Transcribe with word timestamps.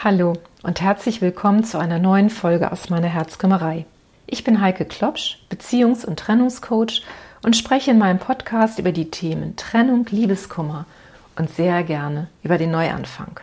Hallo 0.00 0.34
und 0.62 0.80
herzlich 0.80 1.20
willkommen 1.22 1.64
zu 1.64 1.76
einer 1.76 1.98
neuen 1.98 2.30
Folge 2.30 2.70
aus 2.70 2.88
meiner 2.88 3.08
Herzkümmerei. 3.08 3.84
Ich 4.28 4.44
bin 4.44 4.60
Heike 4.60 4.84
Klopsch, 4.84 5.38
Beziehungs- 5.50 6.06
und 6.06 6.20
Trennungscoach 6.20 7.02
und 7.42 7.56
spreche 7.56 7.90
in 7.90 7.98
meinem 7.98 8.20
Podcast 8.20 8.78
über 8.78 8.92
die 8.92 9.10
Themen 9.10 9.56
Trennung, 9.56 10.06
Liebeskummer 10.08 10.86
und 11.34 11.50
sehr 11.50 11.82
gerne 11.82 12.28
über 12.44 12.58
den 12.58 12.70
Neuanfang. 12.70 13.40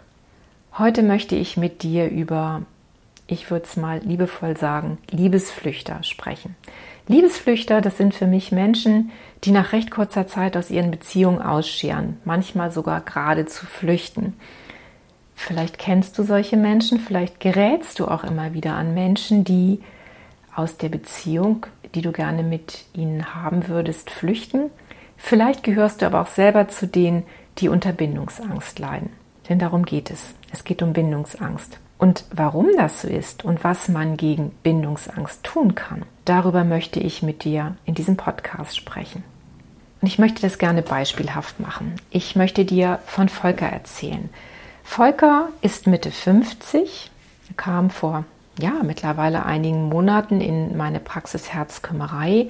Heute 0.78 1.04
möchte 1.04 1.36
ich 1.36 1.57
mit 1.57 1.83
dir 1.83 2.10
über, 2.10 2.62
ich 3.28 3.51
würde 3.51 3.65
es 3.65 3.76
mal 3.76 3.99
liebevoll 3.99 4.56
sagen, 4.56 4.97
Liebesflüchter 5.12 6.03
sprechen. 6.03 6.56
Liebesflüchter, 7.10 7.81
das 7.81 7.97
sind 7.97 8.15
für 8.15 8.28
mich 8.28 8.53
Menschen, 8.53 9.12
die 9.44 9.51
nach 9.51 9.74
recht 9.74 9.92
kurzer 9.92 10.26
Zeit 10.26 10.56
aus 10.56 10.69
ihren 10.69 10.90
Beziehungen 10.90 11.42
ausscheren, 11.42 12.15
manchmal 12.24 12.72
sogar 12.72 13.01
geradezu 13.01 13.65
flüchten. 13.65 14.35
Vielleicht 15.36 15.78
kennst 15.78 16.17
du 16.17 16.23
solche 16.23 16.58
Menschen, 16.58 16.99
vielleicht 16.99 17.40
gerätst 17.40 17.99
du 17.99 18.08
auch 18.08 18.23
immer 18.23 18.54
wieder 18.54 18.76
an 18.76 18.94
Menschen, 18.94 19.44
die 19.44 19.82
aus 20.55 20.78
der 20.78 20.90
Beziehung, 20.90 21.66
die 21.94 22.02
du 22.02 22.12
gerne 22.12 22.42
mit 22.42 22.86
ihnen 22.94 23.36
haben 23.36 23.68
würdest, 23.68 24.09
flüchten. 24.09 24.72
Vielleicht 25.18 25.64
gehörst 25.64 26.02
du 26.02 26.06
aber 26.06 26.22
auch 26.22 26.28
selber 26.28 26.68
zu 26.68 26.88
denen, 26.88 27.23
die 27.58 27.70
unter 27.70 27.92
Bindungsangst 27.92 28.80
leiden. 28.80 29.12
Denn 29.50 29.59
darum 29.59 29.86
geht 29.86 30.09
es. 30.09 30.34
Es 30.52 30.64
geht 30.64 30.82
um 30.82 30.94
Bindungsangst. 30.94 31.80
Und 31.98 32.26
warum 32.31 32.67
das 32.76 33.02
so 33.02 33.08
ist 33.08 33.45
und 33.45 33.64
was 33.64 33.88
man 33.88 34.17
gegen 34.17 34.52
Bindungsangst 34.64 35.44
tun 35.44 35.76
kann, 35.76 36.04
darüber 36.26 36.64
möchte 36.64 37.00
ich 37.00 37.22
mit 37.22 37.44
dir 37.44 37.76
in 37.86 37.95
diesem 37.95 38.17
Podcast 38.17 38.76
sprechen. 38.76 39.23
Und 40.02 40.08
ich 40.08 40.20
möchte 40.20 40.42
das 40.42 40.58
gerne 40.58 40.81
beispielhaft 40.81 41.59
machen. 41.59 41.95
Ich 42.09 42.36
möchte 42.36 42.66
dir 42.66 43.00
von 43.06 43.30
Volker 43.30 43.67
erzählen. 43.67 44.30
Volker 44.85 45.49
ist 45.62 45.88
Mitte 45.88 46.09
50, 46.09 47.12
kam 47.57 47.89
vor 47.89 48.23
ja, 48.57 48.71
mittlerweile 48.84 49.45
einigen 49.45 49.89
Monaten 49.89 50.39
in 50.39 50.77
meine 50.77 51.02
Praxis 51.02 51.52
Herzkümmerei. 51.52 52.50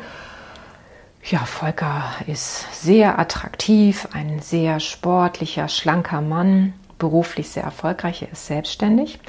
Ja, 1.24 1.40
Volker 1.40 2.04
ist 2.28 2.84
sehr 2.84 3.18
attraktiv, 3.18 4.08
ein 4.14 4.42
sehr 4.42 4.80
sportlicher, 4.80 5.68
schlanker 5.70 6.22
Mann, 6.22 6.74
beruflich 7.00 7.50
sehr 7.50 7.64
erfolgreich, 7.64 8.22
er 8.22 8.32
ist 8.34 8.46
selbstständig 8.46 9.20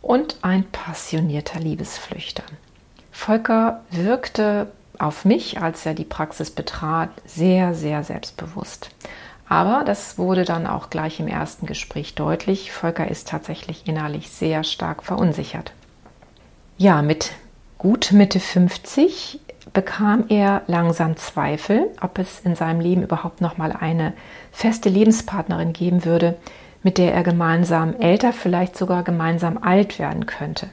und 0.00 0.36
ein 0.42 0.64
passionierter 0.70 1.58
Liebesflüchter. 1.58 2.44
Volker 3.10 3.80
wirkte 3.90 4.70
auf 4.98 5.24
mich, 5.24 5.60
als 5.60 5.84
er 5.84 5.94
die 5.94 6.04
Praxis 6.04 6.50
betrat, 6.50 7.10
sehr, 7.26 7.74
sehr 7.74 8.04
selbstbewusst. 8.04 8.90
Aber 9.52 9.84
das 9.84 10.16
wurde 10.16 10.46
dann 10.46 10.66
auch 10.66 10.88
gleich 10.88 11.20
im 11.20 11.28
ersten 11.28 11.66
Gespräch 11.66 12.14
deutlich. 12.14 12.72
Volker 12.72 13.08
ist 13.08 13.28
tatsächlich 13.28 13.86
innerlich 13.86 14.30
sehr 14.30 14.64
stark 14.64 15.02
verunsichert. 15.02 15.74
Ja, 16.78 17.02
mit 17.02 17.32
gut 17.76 18.12
Mitte 18.12 18.40
50 18.40 19.40
bekam 19.74 20.24
er 20.30 20.62
langsam 20.68 21.18
Zweifel, 21.18 21.90
ob 22.00 22.18
es 22.18 22.40
in 22.40 22.54
seinem 22.54 22.80
Leben 22.80 23.02
überhaupt 23.02 23.42
noch 23.42 23.58
mal 23.58 23.72
eine 23.72 24.14
feste 24.52 24.88
Lebenspartnerin 24.88 25.74
geben 25.74 26.06
würde, 26.06 26.38
mit 26.82 26.96
der 26.96 27.12
er 27.12 27.22
gemeinsam 27.22 27.94
älter, 28.00 28.32
vielleicht 28.32 28.78
sogar 28.78 29.02
gemeinsam 29.02 29.58
alt 29.58 29.98
werden 29.98 30.24
könnte. 30.24 30.70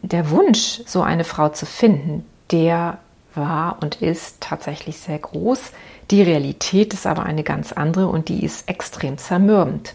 Der 0.00 0.30
Wunsch, 0.30 0.82
so 0.86 1.02
eine 1.02 1.24
Frau 1.24 1.48
zu 1.48 1.66
finden, 1.66 2.24
der 2.52 2.98
war 3.34 3.78
und 3.82 4.02
ist 4.02 4.40
tatsächlich 4.40 4.98
sehr 4.98 5.18
groß. 5.18 5.72
Die 6.10 6.22
Realität 6.22 6.94
ist 6.94 7.06
aber 7.06 7.24
eine 7.24 7.42
ganz 7.42 7.72
andere 7.72 8.08
und 8.08 8.28
die 8.28 8.44
ist 8.44 8.68
extrem 8.68 9.18
zermürbend. 9.18 9.94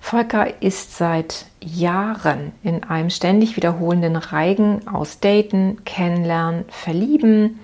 Volker 0.00 0.62
ist 0.62 0.98
seit 0.98 1.46
Jahren 1.62 2.52
in 2.62 2.84
einem 2.84 3.08
ständig 3.08 3.56
wiederholenden 3.56 4.16
Reigen 4.16 4.86
aus 4.86 5.18
Daten, 5.20 5.82
Kennenlernen, 5.86 6.66
Verlieben, 6.68 7.58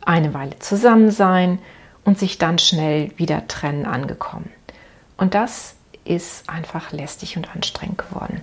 eine 0.00 0.32
Weile 0.32 0.58
zusammen 0.58 1.10
sein 1.10 1.58
und 2.04 2.18
sich 2.18 2.38
dann 2.38 2.58
schnell 2.58 3.10
wieder 3.18 3.46
trennen 3.46 3.84
angekommen. 3.84 4.50
Und 5.18 5.34
das 5.34 5.76
ist 6.04 6.48
einfach 6.48 6.92
lästig 6.92 7.36
und 7.36 7.54
anstrengend 7.54 7.98
geworden. 7.98 8.40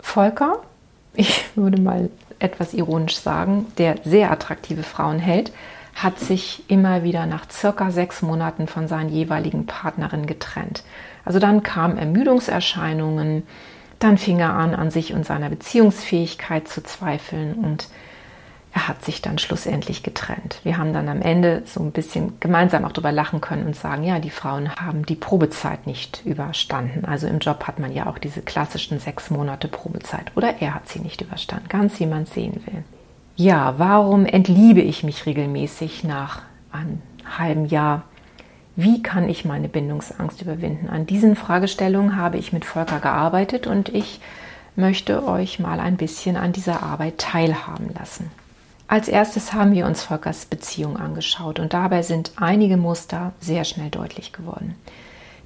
Volker, 0.00 0.62
ich 1.14 1.44
würde 1.56 1.80
mal 1.80 2.10
etwas 2.38 2.74
ironisch 2.74 3.16
sagen, 3.16 3.66
der 3.78 3.96
sehr 4.04 4.30
attraktive 4.30 4.82
Frauen 4.82 5.18
hält, 5.18 5.52
hat 5.94 6.18
sich 6.18 6.64
immer 6.68 7.02
wieder 7.02 7.24
nach 7.26 7.50
circa 7.50 7.90
sechs 7.90 8.20
Monaten 8.20 8.66
von 8.68 8.86
seinen 8.86 9.08
jeweiligen 9.08 9.66
Partnerinnen 9.66 10.26
getrennt. 10.26 10.82
Also 11.24 11.38
dann 11.38 11.62
kamen 11.62 11.96
Ermüdungserscheinungen, 11.96 13.44
dann 13.98 14.18
fing 14.18 14.38
er 14.38 14.52
an, 14.52 14.74
an 14.74 14.90
sich 14.90 15.14
und 15.14 15.24
seiner 15.24 15.48
Beziehungsfähigkeit 15.48 16.68
zu 16.68 16.82
zweifeln 16.82 17.54
und 17.54 17.88
er 18.76 18.88
hat 18.88 19.02
sich 19.02 19.22
dann 19.22 19.38
schlussendlich 19.38 20.02
getrennt. 20.02 20.60
Wir 20.62 20.76
haben 20.76 20.92
dann 20.92 21.08
am 21.08 21.22
Ende 21.22 21.62
so 21.64 21.80
ein 21.80 21.92
bisschen 21.92 22.38
gemeinsam 22.40 22.84
auch 22.84 22.92
darüber 22.92 23.10
lachen 23.10 23.40
können 23.40 23.64
und 23.64 23.74
sagen, 23.74 24.04
ja, 24.04 24.18
die 24.18 24.28
Frauen 24.28 24.70
haben 24.76 25.06
die 25.06 25.14
Probezeit 25.14 25.86
nicht 25.86 26.20
überstanden. 26.26 27.06
Also 27.06 27.26
im 27.26 27.38
Job 27.38 27.66
hat 27.66 27.78
man 27.78 27.90
ja 27.90 28.06
auch 28.06 28.18
diese 28.18 28.42
klassischen 28.42 29.00
sechs 29.00 29.30
Monate 29.30 29.68
Probezeit. 29.68 30.30
Oder 30.36 30.60
er 30.60 30.74
hat 30.74 30.90
sie 30.90 30.98
nicht 30.98 31.22
überstanden, 31.22 31.70
ganz 31.70 31.98
wie 32.00 32.04
man 32.04 32.26
sehen 32.26 32.60
will. 32.66 32.84
Ja, 33.36 33.76
warum 33.78 34.26
entliebe 34.26 34.82
ich 34.82 35.02
mich 35.02 35.24
regelmäßig 35.24 36.04
nach 36.04 36.42
einem 36.70 37.00
halben 37.38 37.64
Jahr? 37.64 38.02
Wie 38.76 39.02
kann 39.02 39.26
ich 39.26 39.46
meine 39.46 39.70
Bindungsangst 39.70 40.42
überwinden? 40.42 40.90
An 40.90 41.06
diesen 41.06 41.34
Fragestellungen 41.34 42.16
habe 42.16 42.36
ich 42.36 42.52
mit 42.52 42.66
Volker 42.66 43.00
gearbeitet 43.00 43.66
und 43.66 43.88
ich 43.88 44.20
möchte 44.74 45.26
euch 45.26 45.60
mal 45.60 45.80
ein 45.80 45.96
bisschen 45.96 46.36
an 46.36 46.52
dieser 46.52 46.82
Arbeit 46.82 47.16
teilhaben 47.16 47.88
lassen. 47.98 48.30
Als 48.88 49.08
erstes 49.08 49.52
haben 49.52 49.72
wir 49.72 49.86
uns 49.86 50.04
Volkers 50.04 50.46
Beziehung 50.46 50.96
angeschaut 50.96 51.58
und 51.58 51.72
dabei 51.72 52.02
sind 52.02 52.32
einige 52.36 52.76
Muster 52.76 53.32
sehr 53.40 53.64
schnell 53.64 53.90
deutlich 53.90 54.32
geworden. 54.32 54.76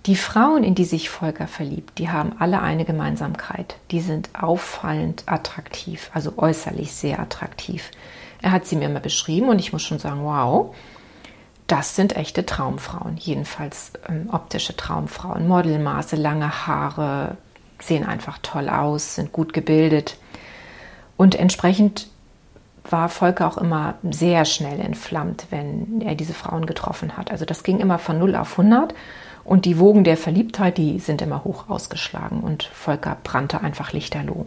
Die 0.07 0.17
Frauen, 0.17 0.65
in 0.65 0.75
die 0.75 0.85
sich 0.85 1.11
Volker 1.11 1.47
verliebt, 1.47 1.99
die 1.99 2.11
haben 2.11 2.33
alle 2.39 2.61
eine 2.61 2.85
Gemeinsamkeit. 2.85 3.77
Die 3.91 4.01
sind 4.01 4.31
auffallend 4.35 5.25
attraktiv, 5.27 6.11
also 6.15 6.35
äußerlich 6.37 6.93
sehr 6.93 7.19
attraktiv. 7.19 7.91
Er 8.43 8.53
hat 8.53 8.67
sie 8.67 8.77
mir 8.77 8.89
mal 8.89 9.01
beschrieben 9.01 9.49
und 9.49 9.59
ich 9.59 9.73
muss 9.73 9.83
schon 9.83 9.99
sagen, 9.99 10.25
wow, 10.25 10.75
das 11.67 11.97
sind 11.97 12.17
echte 12.17 12.45
Traumfrauen, 12.45 13.17
jedenfalls 13.19 13.93
ähm, 14.09 14.29
optische 14.33 14.77
Traumfrauen. 14.77 15.47
Modelmaße, 15.47 16.17
lange 16.17 16.67
Haare, 16.67 17.37
sehen 17.79 18.05
einfach 18.05 18.39
toll 18.43 18.69
aus, 18.69 19.15
sind 19.15 19.33
gut 19.33 19.53
gebildet. 19.53 20.17
Und 21.17 21.35
entsprechend 21.35 22.10
war 22.89 23.09
Volker 23.09 23.47
auch 23.47 23.59
immer 23.59 23.95
sehr 24.11 24.45
schnell 24.45 24.81
entflammt, 24.81 25.47
wenn 25.51 26.01
er 26.01 26.15
diese 26.15 26.35
Frauen 26.35 26.67
getroffen 26.67 27.17
hat. 27.17 27.31
Also 27.31 27.45
das 27.45 27.63
ging 27.63 27.81
immer 27.81 27.99
von 27.99 28.19
0 28.19 28.37
auf 28.37 28.59
100 28.59 28.95
und 29.45 29.65
die 29.65 29.79
Wogen 29.79 30.05
der 30.05 30.17
Verliebtheit, 30.17 30.79
die 30.79 30.99
sind 30.99 31.23
immer 31.23 31.45
hoch 31.45 31.69
ausgeschlagen 31.69 32.41
und 32.41 32.65
Volker 32.65 33.17
brannte 33.23 33.61
einfach 33.61 33.93
lichterloh. 33.93 34.47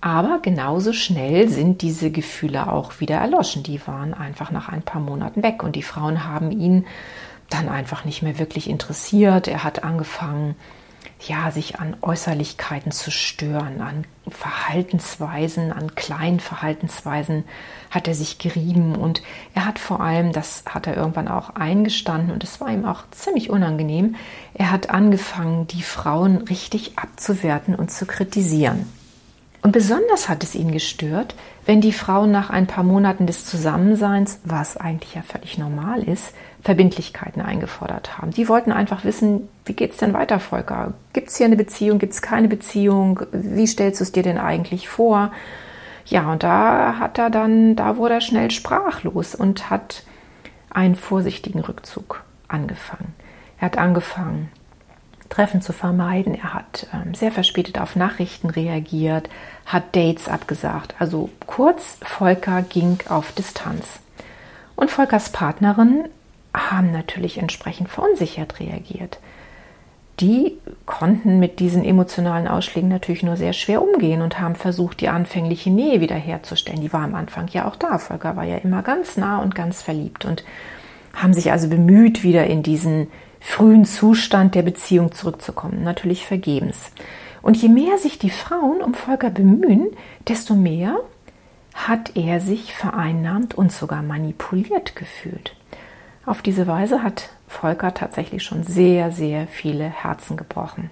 Aber 0.00 0.40
genauso 0.40 0.92
schnell 0.92 1.48
sind 1.48 1.82
diese 1.82 2.10
Gefühle 2.10 2.70
auch 2.70 3.00
wieder 3.00 3.16
erloschen. 3.16 3.62
Die 3.62 3.84
waren 3.86 4.14
einfach 4.14 4.50
nach 4.50 4.68
ein 4.68 4.82
paar 4.82 5.00
Monaten 5.00 5.42
weg 5.42 5.62
und 5.62 5.74
die 5.74 5.82
Frauen 5.82 6.24
haben 6.24 6.50
ihn 6.50 6.86
dann 7.50 7.68
einfach 7.68 8.04
nicht 8.04 8.22
mehr 8.22 8.38
wirklich 8.38 8.68
interessiert. 8.68 9.48
Er 9.48 9.64
hat 9.64 9.84
angefangen, 9.84 10.54
ja, 11.20 11.50
sich 11.50 11.80
an 11.80 11.96
Äußerlichkeiten 12.02 12.92
zu 12.92 13.10
stören, 13.10 13.80
an 13.80 14.04
Verhaltensweisen, 14.28 15.72
an 15.72 15.94
kleinen 15.94 16.40
Verhaltensweisen 16.40 17.44
hat 17.90 18.06
er 18.06 18.14
sich 18.14 18.38
gerieben 18.38 18.94
und 18.96 19.22
er 19.54 19.64
hat 19.64 19.78
vor 19.78 20.00
allem, 20.00 20.32
das 20.32 20.64
hat 20.68 20.86
er 20.86 20.96
irgendwann 20.96 21.28
auch 21.28 21.50
eingestanden 21.50 22.32
und 22.32 22.44
es 22.44 22.60
war 22.60 22.70
ihm 22.70 22.84
auch 22.84 23.04
ziemlich 23.12 23.50
unangenehm, 23.50 24.16
er 24.54 24.70
hat 24.70 24.90
angefangen, 24.90 25.66
die 25.68 25.82
Frauen 25.82 26.38
richtig 26.38 26.98
abzuwerten 26.98 27.74
und 27.74 27.90
zu 27.90 28.04
kritisieren. 28.06 28.86
Und 29.62 29.72
besonders 29.72 30.28
hat 30.28 30.44
es 30.44 30.54
ihn 30.54 30.70
gestört, 30.70 31.34
wenn 31.64 31.80
die 31.80 31.92
Frauen 31.92 32.30
nach 32.30 32.50
ein 32.50 32.68
paar 32.68 32.84
Monaten 32.84 33.26
des 33.26 33.46
Zusammenseins, 33.46 34.38
was 34.44 34.76
eigentlich 34.76 35.14
ja 35.14 35.22
völlig 35.22 35.58
normal 35.58 36.04
ist, 36.04 36.34
Verbindlichkeiten 36.66 37.40
eingefordert 37.40 38.18
haben. 38.18 38.32
Die 38.32 38.48
wollten 38.48 38.72
einfach 38.72 39.04
wissen, 39.04 39.48
wie 39.66 39.74
geht 39.74 39.92
es 39.92 39.98
denn 39.98 40.12
weiter, 40.12 40.40
Volker? 40.40 40.94
Gibt 41.12 41.28
es 41.28 41.36
hier 41.36 41.46
eine 41.46 41.54
Beziehung? 41.54 42.00
Gibt 42.00 42.12
es 42.12 42.22
keine 42.22 42.48
Beziehung? 42.48 43.20
Wie 43.30 43.68
stellst 43.68 44.00
du 44.00 44.02
es 44.02 44.10
dir 44.10 44.24
denn 44.24 44.36
eigentlich 44.36 44.88
vor? 44.88 45.30
Ja, 46.06 46.32
und 46.32 46.42
da 46.42 46.98
hat 46.98 47.18
er 47.18 47.30
dann, 47.30 47.76
da 47.76 47.96
wurde 47.98 48.14
er 48.14 48.20
schnell 48.20 48.50
sprachlos 48.50 49.36
und 49.36 49.70
hat 49.70 50.02
einen 50.68 50.96
vorsichtigen 50.96 51.60
Rückzug 51.60 52.24
angefangen. 52.48 53.14
Er 53.60 53.66
hat 53.66 53.78
angefangen, 53.78 54.50
Treffen 55.28 55.62
zu 55.62 55.72
vermeiden. 55.72 56.34
Er 56.34 56.52
hat 56.52 56.88
ähm, 56.92 57.14
sehr 57.14 57.30
verspätet 57.30 57.78
auf 57.78 57.94
Nachrichten 57.94 58.50
reagiert, 58.50 59.30
hat 59.66 59.94
Dates 59.94 60.28
abgesagt. 60.28 60.96
Also 60.98 61.30
kurz, 61.46 61.98
Volker 62.02 62.62
ging 62.62 62.98
auf 63.08 63.30
Distanz. 63.30 64.00
Und 64.74 64.90
Volkers 64.90 65.30
Partnerin 65.30 66.06
haben 66.56 66.90
natürlich 66.90 67.38
entsprechend 67.38 67.88
verunsichert 67.88 68.58
reagiert. 68.60 69.20
die 70.20 70.56
konnten 70.86 71.38
mit 71.38 71.60
diesen 71.60 71.84
emotionalen 71.84 72.48
Ausschlägen 72.48 72.88
natürlich 72.88 73.22
nur 73.22 73.36
sehr 73.36 73.52
schwer 73.52 73.82
umgehen 73.82 74.22
und 74.22 74.40
haben 74.40 74.54
versucht, 74.54 75.00
die 75.00 75.08
anfängliche 75.08 75.70
Nähe 75.70 76.00
wiederherzustellen. 76.00 76.80
Die 76.80 76.92
war 76.92 77.02
am 77.02 77.14
Anfang 77.14 77.48
ja 77.48 77.68
auch 77.68 77.76
da. 77.76 77.98
Volker 77.98 78.34
war 78.36 78.44
ja 78.44 78.56
immer 78.56 78.82
ganz 78.82 79.16
nah 79.16 79.38
und 79.42 79.54
ganz 79.54 79.82
verliebt 79.82 80.24
und 80.24 80.44
haben 81.12 81.34
sich 81.34 81.52
also 81.52 81.68
bemüht, 81.68 82.22
wieder 82.22 82.46
in 82.46 82.62
diesen 82.62 83.08
frühen 83.40 83.84
Zustand 83.84 84.54
der 84.54 84.62
Beziehung 84.62 85.12
zurückzukommen. 85.12 85.82
Natürlich 85.82 86.24
vergebens. 86.24 86.92
Und 87.42 87.56
je 87.56 87.68
mehr 87.68 87.98
sich 87.98 88.18
die 88.18 88.30
Frauen 88.30 88.80
um 88.80 88.94
Volker 88.94 89.30
bemühen, 89.30 89.88
desto 90.26 90.54
mehr 90.54 90.96
hat 91.74 92.16
er 92.16 92.40
sich 92.40 92.72
vereinnahmt 92.72 93.54
und 93.54 93.70
sogar 93.70 94.02
manipuliert 94.02 94.96
gefühlt. 94.96 95.54
Auf 96.26 96.42
diese 96.42 96.66
Weise 96.66 97.04
hat 97.04 97.30
Volker 97.46 97.94
tatsächlich 97.94 98.42
schon 98.42 98.64
sehr, 98.64 99.12
sehr 99.12 99.46
viele 99.46 99.84
Herzen 99.84 100.36
gebrochen. 100.36 100.90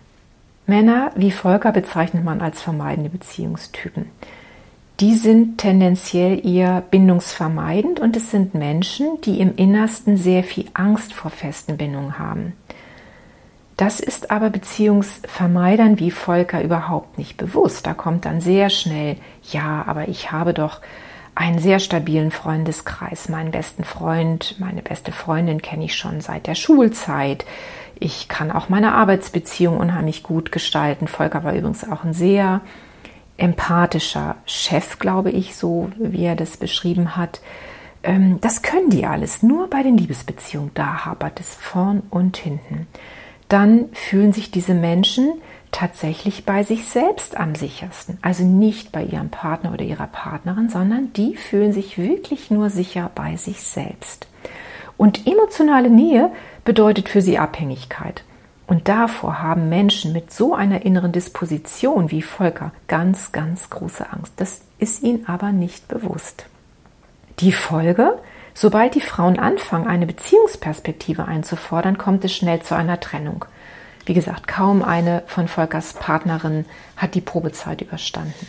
Männer 0.66 1.10
wie 1.16 1.32
Volker 1.32 1.72
bezeichnet 1.72 2.24
man 2.24 2.40
als 2.40 2.62
vermeidende 2.62 3.10
Beziehungstypen. 3.10 4.06
Die 5.00 5.14
sind 5.16 5.58
tendenziell 5.58 6.46
eher 6.46 6.82
bindungsvermeidend 6.82 7.98
und 7.98 8.16
es 8.16 8.30
sind 8.30 8.54
Menschen, 8.54 9.20
die 9.22 9.40
im 9.40 9.56
Innersten 9.56 10.16
sehr 10.16 10.44
viel 10.44 10.66
Angst 10.72 11.12
vor 11.12 11.32
festen 11.32 11.76
Bindungen 11.76 12.16
haben. 12.16 12.52
Das 13.76 13.98
ist 13.98 14.30
aber 14.30 14.50
Beziehungsvermeidern 14.50 15.98
wie 15.98 16.12
Volker 16.12 16.62
überhaupt 16.62 17.18
nicht 17.18 17.36
bewusst. 17.36 17.86
Da 17.86 17.92
kommt 17.92 18.24
dann 18.24 18.40
sehr 18.40 18.70
schnell, 18.70 19.16
ja, 19.50 19.82
aber 19.88 20.06
ich 20.06 20.30
habe 20.30 20.54
doch 20.54 20.80
einen 21.34 21.58
sehr 21.58 21.78
stabilen 21.78 22.30
Freundeskreis. 22.30 23.28
Meinen 23.28 23.50
besten 23.50 23.84
Freund, 23.84 24.56
meine 24.58 24.82
beste 24.82 25.12
Freundin 25.12 25.62
kenne 25.62 25.84
ich 25.84 25.96
schon 25.96 26.20
seit 26.20 26.46
der 26.46 26.54
Schulzeit. 26.54 27.44
Ich 27.98 28.28
kann 28.28 28.50
auch 28.50 28.68
meine 28.68 28.92
Arbeitsbeziehung 28.94 29.78
unheimlich 29.78 30.22
gut 30.22 30.52
gestalten. 30.52 31.08
Volker 31.08 31.44
war 31.44 31.54
übrigens 31.54 31.90
auch 31.90 32.04
ein 32.04 32.14
sehr 32.14 32.60
empathischer 33.36 34.36
Chef, 34.46 34.98
glaube 34.98 35.30
ich, 35.30 35.56
so 35.56 35.90
wie 35.98 36.24
er 36.24 36.36
das 36.36 36.56
beschrieben 36.56 37.16
hat. 37.16 37.40
Ähm, 38.02 38.40
das 38.40 38.62
können 38.62 38.90
die 38.90 39.06
alles. 39.06 39.42
Nur 39.42 39.68
bei 39.68 39.82
den 39.82 39.96
Liebesbeziehungen, 39.96 40.70
da 40.74 41.04
hapert 41.04 41.40
es 41.40 41.54
vorn 41.54 42.02
und 42.10 42.36
hinten. 42.36 42.86
Dann 43.48 43.86
fühlen 43.92 44.32
sich 44.32 44.50
diese 44.50 44.74
Menschen 44.74 45.40
tatsächlich 45.74 46.46
bei 46.46 46.62
sich 46.62 46.86
selbst 46.86 47.36
am 47.36 47.56
sichersten. 47.56 48.18
Also 48.22 48.44
nicht 48.44 48.92
bei 48.92 49.02
ihrem 49.02 49.28
Partner 49.28 49.72
oder 49.72 49.84
ihrer 49.84 50.06
Partnerin, 50.06 50.68
sondern 50.68 51.12
die 51.14 51.36
fühlen 51.36 51.72
sich 51.72 51.98
wirklich 51.98 52.50
nur 52.50 52.70
sicher 52.70 53.10
bei 53.14 53.36
sich 53.36 53.60
selbst. 53.60 54.28
Und 54.96 55.26
emotionale 55.26 55.90
Nähe 55.90 56.30
bedeutet 56.64 57.08
für 57.08 57.20
sie 57.20 57.38
Abhängigkeit. 57.38 58.22
Und 58.68 58.88
davor 58.88 59.42
haben 59.42 59.68
Menschen 59.68 60.12
mit 60.12 60.32
so 60.32 60.54
einer 60.54 60.86
inneren 60.86 61.10
Disposition 61.10 62.10
wie 62.10 62.22
Volker 62.22 62.70
ganz, 62.86 63.32
ganz 63.32 63.68
große 63.68 64.10
Angst. 64.10 64.32
Das 64.36 64.60
ist 64.78 65.02
ihnen 65.02 65.28
aber 65.28 65.50
nicht 65.50 65.88
bewusst. 65.88 66.46
Die 67.40 67.52
Folge, 67.52 68.16
sobald 68.54 68.94
die 68.94 69.00
Frauen 69.00 69.40
anfangen, 69.40 69.88
eine 69.88 70.06
Beziehungsperspektive 70.06 71.24
einzufordern, 71.26 71.98
kommt 71.98 72.24
es 72.24 72.32
schnell 72.32 72.62
zu 72.62 72.76
einer 72.76 73.00
Trennung. 73.00 73.44
Wie 74.06 74.14
gesagt, 74.14 74.46
kaum 74.46 74.82
eine 74.82 75.22
von 75.26 75.48
Volkers 75.48 75.94
Partnerinnen 75.94 76.66
hat 76.96 77.14
die 77.14 77.20
Probezeit 77.20 77.80
überstanden. 77.80 78.46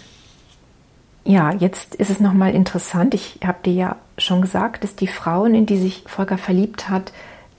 Ja, 1.24 1.52
jetzt 1.52 1.96
ist 1.96 2.12
es 2.12 2.20
nochmal 2.20 2.54
interessant. 2.54 3.14
Ich 3.14 3.40
habe 3.44 3.58
dir 3.66 3.74
ja 3.74 3.96
schon 4.18 4.42
gesagt, 4.42 4.84
dass 4.84 4.96
die 4.96 5.08
Frauen, 5.08 5.56
in 5.56 5.66
die 5.66 5.78
sich 5.78 6.04
Volker 6.06 6.38
verliebt 6.38 6.88
hat, 6.90 7.12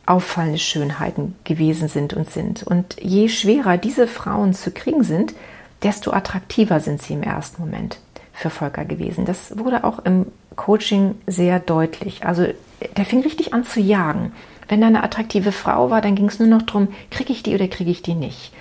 auffallende 0.06 0.58
Schönheiten 0.58 1.34
gewesen 1.42 1.88
sind 1.88 2.14
und 2.14 2.30
sind. 2.30 2.62
Und 2.62 2.96
je 3.00 3.28
schwerer 3.28 3.76
diese 3.76 4.06
Frauen 4.06 4.54
zu 4.54 4.70
kriegen 4.70 5.02
sind, 5.02 5.34
desto 5.82 6.12
attraktiver 6.12 6.78
sind 6.78 7.02
sie 7.02 7.14
im 7.14 7.24
ersten 7.24 7.60
Moment 7.60 7.98
für 8.32 8.50
Volker 8.50 8.84
gewesen. 8.84 9.24
Das 9.24 9.58
wurde 9.58 9.82
auch 9.82 9.98
im 10.04 10.26
Coaching 10.54 11.16
sehr 11.26 11.58
deutlich. 11.58 12.24
Also 12.24 12.46
der 12.96 13.04
fing 13.04 13.22
richtig 13.22 13.52
an 13.52 13.64
zu 13.64 13.80
jagen. 13.80 14.32
Wenn 14.68 14.80
da 14.80 14.88
eine 14.88 15.02
attraktive 15.02 15.52
Frau 15.52 15.90
war, 15.90 16.00
dann 16.00 16.14
ging 16.14 16.26
es 16.26 16.38
nur 16.38 16.48
noch 16.48 16.62
darum, 16.62 16.88
kriege 17.10 17.32
ich 17.32 17.42
die 17.42 17.54
oder 17.54 17.68
kriege 17.68 17.90
ich 17.90 18.02
die 18.02 18.14
nicht. 18.14 18.52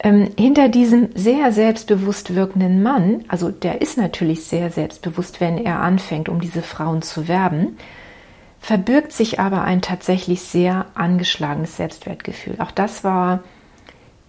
Ähm, 0.00 0.30
hinter 0.36 0.68
diesem 0.68 1.10
sehr 1.14 1.52
selbstbewusst 1.52 2.34
wirkenden 2.34 2.82
Mann, 2.82 3.24
also 3.28 3.50
der 3.50 3.82
ist 3.82 3.96
natürlich 3.96 4.44
sehr 4.44 4.70
selbstbewusst, 4.70 5.40
wenn 5.40 5.58
er 5.58 5.80
anfängt, 5.80 6.28
um 6.28 6.40
diese 6.40 6.62
Frauen 6.62 7.02
zu 7.02 7.28
werben, 7.28 7.78
verbirgt 8.60 9.12
sich 9.12 9.38
aber 9.38 9.62
ein 9.62 9.80
tatsächlich 9.80 10.42
sehr 10.42 10.86
angeschlagenes 10.94 11.76
Selbstwertgefühl. 11.76 12.56
Auch 12.58 12.72
das 12.72 13.04
war 13.04 13.40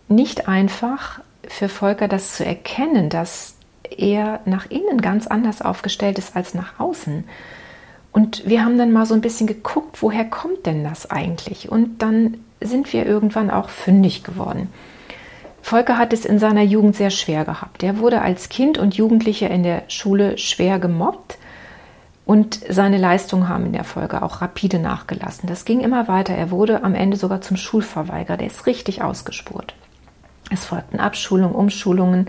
nicht 0.08 0.48
einfach 0.48 1.22
für 1.48 1.70
Volker, 1.70 2.08
das 2.08 2.36
zu 2.36 2.46
erkennen, 2.46 3.10
dass 3.10 3.56
er 3.98 4.42
nach 4.46 4.70
innen 4.70 5.02
ganz 5.02 5.28
anders 5.28 5.62
aufgestellt 5.62 6.18
ist 6.18 6.36
als 6.36 6.54
nach 6.54 6.80
außen. 6.80 7.24
Und 8.14 8.48
wir 8.48 8.64
haben 8.64 8.78
dann 8.78 8.94
mal 8.94 9.06
so 9.06 9.16
ein 9.16 9.22
bisschen 9.22 9.48
geguckt, 9.48 10.02
woher 10.02 10.24
kommt 10.24 10.66
denn 10.66 10.84
das 10.84 11.10
eigentlich? 11.10 11.70
Und 11.70 12.02
dann 12.02 12.38
sind 12.62 12.94
wir 12.94 13.06
irgendwann 13.06 13.50
auch 13.50 13.70
fündig 13.70 14.24
geworden. 14.24 14.70
Volker 15.64 15.98
hat 15.98 16.14
es 16.14 16.24
in 16.24 16.40
seiner 16.40 16.62
Jugend 16.62 16.96
sehr 16.96 17.10
schwer 17.10 17.44
gehabt. 17.44 17.84
Er 17.84 17.98
wurde 17.98 18.22
als 18.22 18.50
Kind 18.50 18.78
und 18.78 18.96
Jugendlicher 18.96 19.50
in 19.50 19.64
der 19.64 19.84
Schule 19.88 20.38
schwer 20.38 20.78
gemobbt 20.78 21.38
und 22.26 22.60
seine 22.70 22.98
Leistungen 22.98 23.50
haben 23.50 23.66
in 23.66 23.74
der 23.74 23.84
Folge 23.84 24.22
auch 24.22 24.42
rapide 24.42 24.78
nachgelassen. 24.78 25.48
Das 25.48 25.66
ging 25.66 25.82
immer 25.82 26.08
weiter. 26.08 26.34
Er 26.36 26.52
wurde 26.52 26.84
am 26.84 26.96
Ende 26.96 27.18
sogar 27.18 27.42
zum 27.42 27.58
Schulverweigerer. 27.58 28.38
Der 28.38 28.48
ist 28.48 28.66
richtig 28.66 29.02
ausgespurt. 29.02 29.74
Es 30.52 30.66
folgten 30.66 31.00
Abschulungen, 31.00 31.56
Umschulungen 31.56 32.28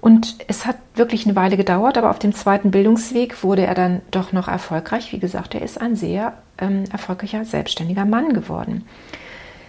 und 0.00 0.36
es 0.46 0.64
hat 0.64 0.76
wirklich 0.94 1.26
eine 1.26 1.36
Weile 1.36 1.56
gedauert, 1.56 1.98
aber 1.98 2.10
auf 2.10 2.18
dem 2.18 2.34
zweiten 2.34 2.70
Bildungsweg 2.70 3.42
wurde 3.42 3.66
er 3.66 3.74
dann 3.74 4.00
doch 4.10 4.32
noch 4.32 4.46
erfolgreich. 4.46 5.12
Wie 5.12 5.18
gesagt, 5.18 5.54
er 5.54 5.62
ist 5.62 5.80
ein 5.80 5.96
sehr 5.96 6.34
ähm, 6.58 6.84
erfolgreicher, 6.92 7.44
selbstständiger 7.44 8.04
Mann 8.04 8.32
geworden. 8.32 8.86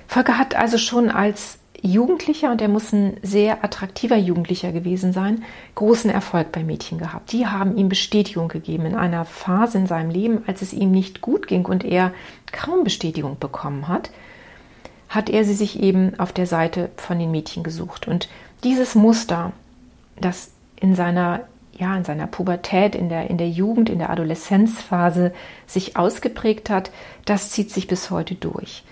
Volker 0.07 0.37
hat 0.37 0.55
also 0.55 0.77
schon 0.77 1.09
als 1.09 1.59
Jugendlicher, 1.81 2.51
und 2.51 2.61
er 2.61 2.67
muss 2.67 2.91
ein 2.91 3.17
sehr 3.23 3.63
attraktiver 3.63 4.17
Jugendlicher 4.17 4.71
gewesen 4.71 5.13
sein, 5.13 5.43
großen 5.75 6.11
Erfolg 6.11 6.51
bei 6.51 6.63
Mädchen 6.63 6.97
gehabt. 6.97 7.31
Die 7.31 7.47
haben 7.47 7.77
ihm 7.77 7.89
Bestätigung 7.89 8.49
gegeben 8.49 8.85
in 8.85 8.95
einer 8.95 9.25
Phase 9.25 9.77
in 9.77 9.87
seinem 9.87 10.09
Leben, 10.09 10.43
als 10.45 10.61
es 10.61 10.73
ihm 10.73 10.91
nicht 10.91 11.21
gut 11.21 11.47
ging 11.47 11.65
und 11.65 11.85
er 11.85 12.11
kaum 12.51 12.83
Bestätigung 12.83 13.37
bekommen 13.39 13.87
hat, 13.87 14.11
hat 15.07 15.29
er 15.29 15.45
sie 15.45 15.53
sich 15.53 15.79
eben 15.81 16.19
auf 16.19 16.33
der 16.33 16.45
Seite 16.45 16.89
von 16.97 17.17
den 17.17 17.31
Mädchen 17.31 17.63
gesucht. 17.63 18.07
Und 18.07 18.29
dieses 18.63 18.93
Muster 18.93 19.53
das 20.21 20.51
in 20.75 20.95
seiner 20.95 21.41
ja, 21.79 21.95
in 21.95 22.03
seiner 22.03 22.27
Pubertät, 22.27 22.93
in 22.93 23.07
der, 23.07 23.29
in 23.29 23.37
der 23.37 23.49
Jugend, 23.49 23.89
in 23.89 23.99
der 23.99 24.09
Adoleszenzphase 24.09 25.31
sich 25.65 25.95
ausgeprägt 25.95 26.69
hat, 26.69 26.91
das 27.23 27.51
zieht 27.51 27.71
sich 27.71 27.87
bis 27.87 28.11
heute 28.11 28.35
durch. 28.35 28.83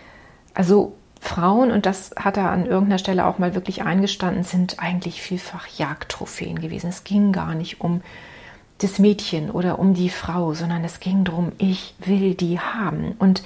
Also 0.54 0.96
Frauen, 1.20 1.72
und 1.72 1.86
das 1.86 2.12
hat 2.18 2.38
er 2.38 2.50
an 2.50 2.66
irgendeiner 2.66 2.98
Stelle 2.98 3.26
auch 3.26 3.40
mal 3.40 3.56
wirklich 3.56 3.84
eingestanden, 3.84 4.44
sind 4.44 4.80
eigentlich 4.80 5.22
vielfach 5.22 5.68
Jagdtrophäen 5.68 6.62
gewesen. 6.62 6.88
Es 6.90 7.04
ging 7.04 7.34
gar 7.34 7.56
nicht 7.56 7.82
um 7.82 8.02
das 8.78 9.00
Mädchen 9.00 9.52
oder 9.52 9.80
um 9.80 9.94
die 9.94 10.10
Frau, 10.10 10.54
sondern 10.54 10.84
es 10.86 11.00
ging 11.02 11.26
darum, 11.26 11.52
ich 11.58 11.96
will 12.00 12.36
die 12.36 12.60
haben. 12.60 13.16
Und 13.20 13.44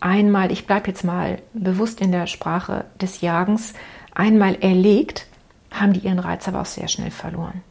einmal, 0.00 0.50
ich 0.52 0.66
bleibe 0.66 0.88
jetzt 0.88 1.04
mal 1.04 1.40
bewusst 1.52 2.00
in 2.00 2.12
der 2.12 2.26
Sprache 2.26 2.86
des 3.00 3.20
Jagens, 3.20 3.74
einmal 4.14 4.54
erlegt, 4.54 5.26
haben 5.70 5.92
die 5.92 6.00
ihren 6.00 6.18
Reiz 6.18 6.48
aber 6.48 6.62
auch 6.62 6.66
sehr 6.66 6.88
schnell 6.88 7.10
verloren. 7.10 7.62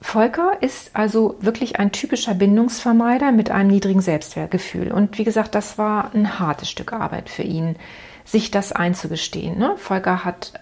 Volker 0.00 0.58
ist 0.60 0.90
also 0.94 1.36
wirklich 1.40 1.78
ein 1.78 1.90
typischer 1.90 2.34
Bindungsvermeider 2.34 3.32
mit 3.32 3.50
einem 3.50 3.70
niedrigen 3.70 4.02
Selbstwertgefühl. 4.02 4.92
Und 4.92 5.16
wie 5.16 5.24
gesagt, 5.24 5.54
das 5.54 5.78
war 5.78 6.14
ein 6.14 6.38
hartes 6.38 6.68
Stück 6.68 6.92
Arbeit 6.92 7.30
für 7.30 7.42
ihn, 7.42 7.76
sich 8.24 8.50
das 8.50 8.72
einzugestehen. 8.72 9.58
Ne? 9.58 9.74
Volker 9.76 10.24
hat 10.24 10.52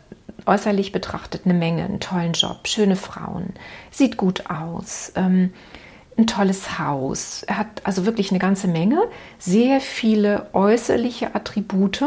äußerlich 0.47 0.93
betrachtet 0.93 1.43
eine 1.45 1.55
Menge, 1.55 1.85
einen 1.85 2.01
tollen 2.01 2.33
Job, 2.33 2.69
schöne 2.69 2.97
Frauen, 2.97 3.55
sieht 3.91 4.17
gut 4.17 4.45
aus, 4.49 5.13
ähm, 5.17 5.53
ein 6.17 6.27
tolles 6.27 6.79
Haus. 6.79 7.43
Er 7.45 7.59
hat 7.59 7.83
also 7.85 8.07
wirklich 8.07 8.31
eine 8.31 8.39
ganze 8.39 8.69
Menge, 8.69 9.03
sehr 9.39 9.81
viele 9.81 10.47
äußerliche 10.53 11.35
Attribute, 11.35 12.05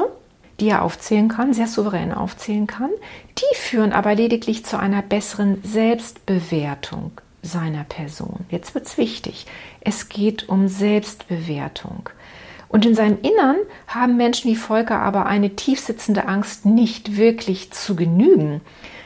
die 0.60 0.70
er 0.70 0.84
aufzählen 0.84 1.28
kann, 1.28 1.54
sehr 1.54 1.68
souverän 1.68 2.14
aufzählen 2.14 2.68
kann. 2.68 2.92
Die 3.38 3.56
führen 3.56 3.94
aber 3.94 4.16
lediglich 4.16 4.66
zu 4.66 4.78
einer 4.80 5.02
besseren 5.02 5.62
Selbstbewertung 5.64 7.12
seiner 7.42 7.84
Person. 7.84 8.46
Jetzt 8.50 8.74
wird 8.74 8.88
es 8.88 8.98
wichtig. 8.98 9.46
Es 9.82 10.10
geht 10.10 10.50
um 10.50 10.68
Selbstbewertung. 10.68 12.10
Und 12.68 12.86
in 12.86 12.96
seinem 12.96 13.20
Innern 13.22 13.58
haben 13.88 14.18
Menschen 14.18 14.50
wie 14.52 14.56
Volker 14.56 15.00
aber 15.00 15.28
eine 15.28 15.56
tiefsitzende 15.56 16.28
Angst, 16.28 16.66
nicht 16.66 17.16
wirklich 17.16 17.72
zu 17.72 17.96
genügen. 17.96 18.62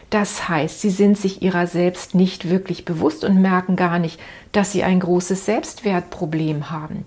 Das 0.10 0.50
heißt, 0.50 0.82
sie 0.82 0.90
sind 0.90 1.18
sich 1.18 1.42
ihrer 1.44 1.68
selbst 1.68 2.16
nicht 2.16 2.50
wirklich 2.50 2.84
bewusst 2.84 3.24
und 3.24 3.42
merken 3.42 3.76
gar 3.76 4.00
nicht, 4.00 4.20
dass 4.52 4.72
sie 4.72 4.84
ein 4.84 5.00
großes 5.00 5.46
Selbstwertproblem 5.46 6.72
haben. 6.72 7.06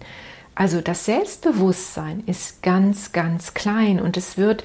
Also 0.54 0.80
das 0.80 1.04
Selbstbewusstsein 1.06 2.22
ist 2.26 2.62
ganz, 2.62 3.12
ganz 3.12 3.54
klein 3.54 4.00
und 4.00 4.16
es 4.16 4.36
wird 4.36 4.64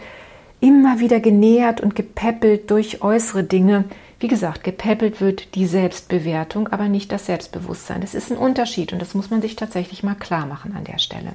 immer 0.60 1.00
wieder 1.00 1.20
genährt 1.20 1.82
und 1.82 1.96
gepäppelt 1.96 2.70
durch 2.72 3.02
äußere 3.02 3.44
Dinge. 3.44 3.86
Wie 4.20 4.28
gesagt, 4.28 4.64
gepäppelt 4.64 5.22
wird 5.22 5.56
die 5.56 5.68
Selbstbewertung, 5.68 6.68
aber 6.70 6.90
nicht 6.90 7.12
das 7.12 7.28
Selbstbewusstsein. 7.28 8.02
Das 8.02 8.16
ist 8.16 8.32
ein 8.32 8.38
Unterschied 8.38 8.92
und 8.92 9.02
das 9.02 9.14
muss 9.14 9.30
man 9.30 9.42
sich 9.42 9.56
tatsächlich 9.56 10.04
mal 10.04 10.16
klar 10.16 10.46
machen 10.46 10.76
an 10.76 10.84
der 10.84 10.98
Stelle. 10.98 11.34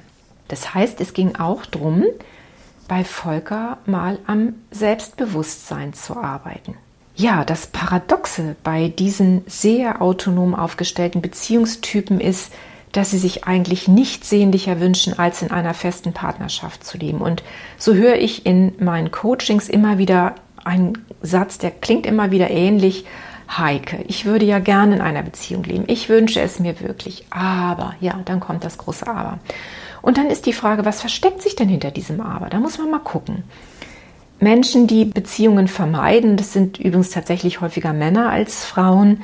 Das 0.49 0.73
heißt, 0.73 0.99
es 1.01 1.13
ging 1.13 1.35
auch 1.35 1.65
darum, 1.65 2.03
bei 2.87 3.03
Volker 3.03 3.77
mal 3.85 4.19
am 4.27 4.55
Selbstbewusstsein 4.71 5.93
zu 5.93 6.17
arbeiten. 6.17 6.75
Ja, 7.15 7.45
das 7.45 7.67
Paradoxe 7.67 8.55
bei 8.63 8.89
diesen 8.89 9.43
sehr 9.47 10.01
autonom 10.01 10.53
aufgestellten 10.55 11.21
Beziehungstypen 11.21 12.19
ist, 12.19 12.51
dass 12.93 13.11
sie 13.11 13.17
sich 13.17 13.43
eigentlich 13.43 13.87
nicht 13.87 14.23
sehnlicher 14.23 14.79
wünschen, 14.79 15.17
als 15.19 15.41
in 15.41 15.51
einer 15.51 15.73
festen 15.73 16.13
Partnerschaft 16.13 16.85
zu 16.85 16.97
leben. 16.97 17.19
Und 17.19 17.43
so 17.77 17.93
höre 17.95 18.15
ich 18.15 18.45
in 18.45 18.73
meinen 18.79 19.11
Coachings 19.11 19.67
immer 19.67 19.97
wieder 19.97 20.35
einen 20.63 21.05
Satz, 21.21 21.57
der 21.57 21.71
klingt 21.71 22.05
immer 22.05 22.31
wieder 22.31 22.49
ähnlich. 22.49 23.05
Heike, 23.49 24.05
ich 24.07 24.25
würde 24.25 24.45
ja 24.45 24.59
gerne 24.59 24.95
in 24.95 25.01
einer 25.01 25.23
Beziehung 25.23 25.63
leben. 25.63 25.83
Ich 25.87 26.07
wünsche 26.07 26.39
es 26.39 26.59
mir 26.59 26.79
wirklich. 26.79 27.25
Aber, 27.29 27.95
ja, 27.99 28.19
dann 28.25 28.39
kommt 28.39 28.63
das 28.63 28.77
große 28.77 29.07
Aber. 29.07 29.39
Und 30.01 30.17
dann 30.17 30.27
ist 30.27 30.45
die 30.45 30.53
Frage, 30.53 30.85
was 30.85 31.01
versteckt 31.01 31.41
sich 31.41 31.55
denn 31.55 31.69
hinter 31.69 31.91
diesem 31.91 32.21
Aber? 32.21 32.49
Da 32.49 32.59
muss 32.59 32.77
man 32.77 32.91
mal 32.91 32.99
gucken. 32.99 33.43
Menschen, 34.39 34.87
die 34.87 35.05
Beziehungen 35.05 35.67
vermeiden, 35.67 36.37
das 36.37 36.53
sind 36.53 36.77
übrigens 36.77 37.09
tatsächlich 37.09 37.61
häufiger 37.61 37.93
Männer 37.93 38.29
als 38.29 38.65
Frauen, 38.65 39.21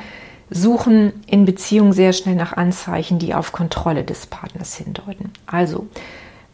suchen 0.50 1.14
in 1.28 1.46
Beziehungen 1.46 1.94
sehr 1.94 2.14
schnell 2.14 2.36
nach 2.36 2.54
Anzeichen, 2.54 3.20
die 3.20 3.34
auf 3.34 3.52
Kontrolle 3.52 4.04
des 4.04 4.26
Partners 4.26 4.76
hindeuten. 4.76 5.32
Also 5.46 5.88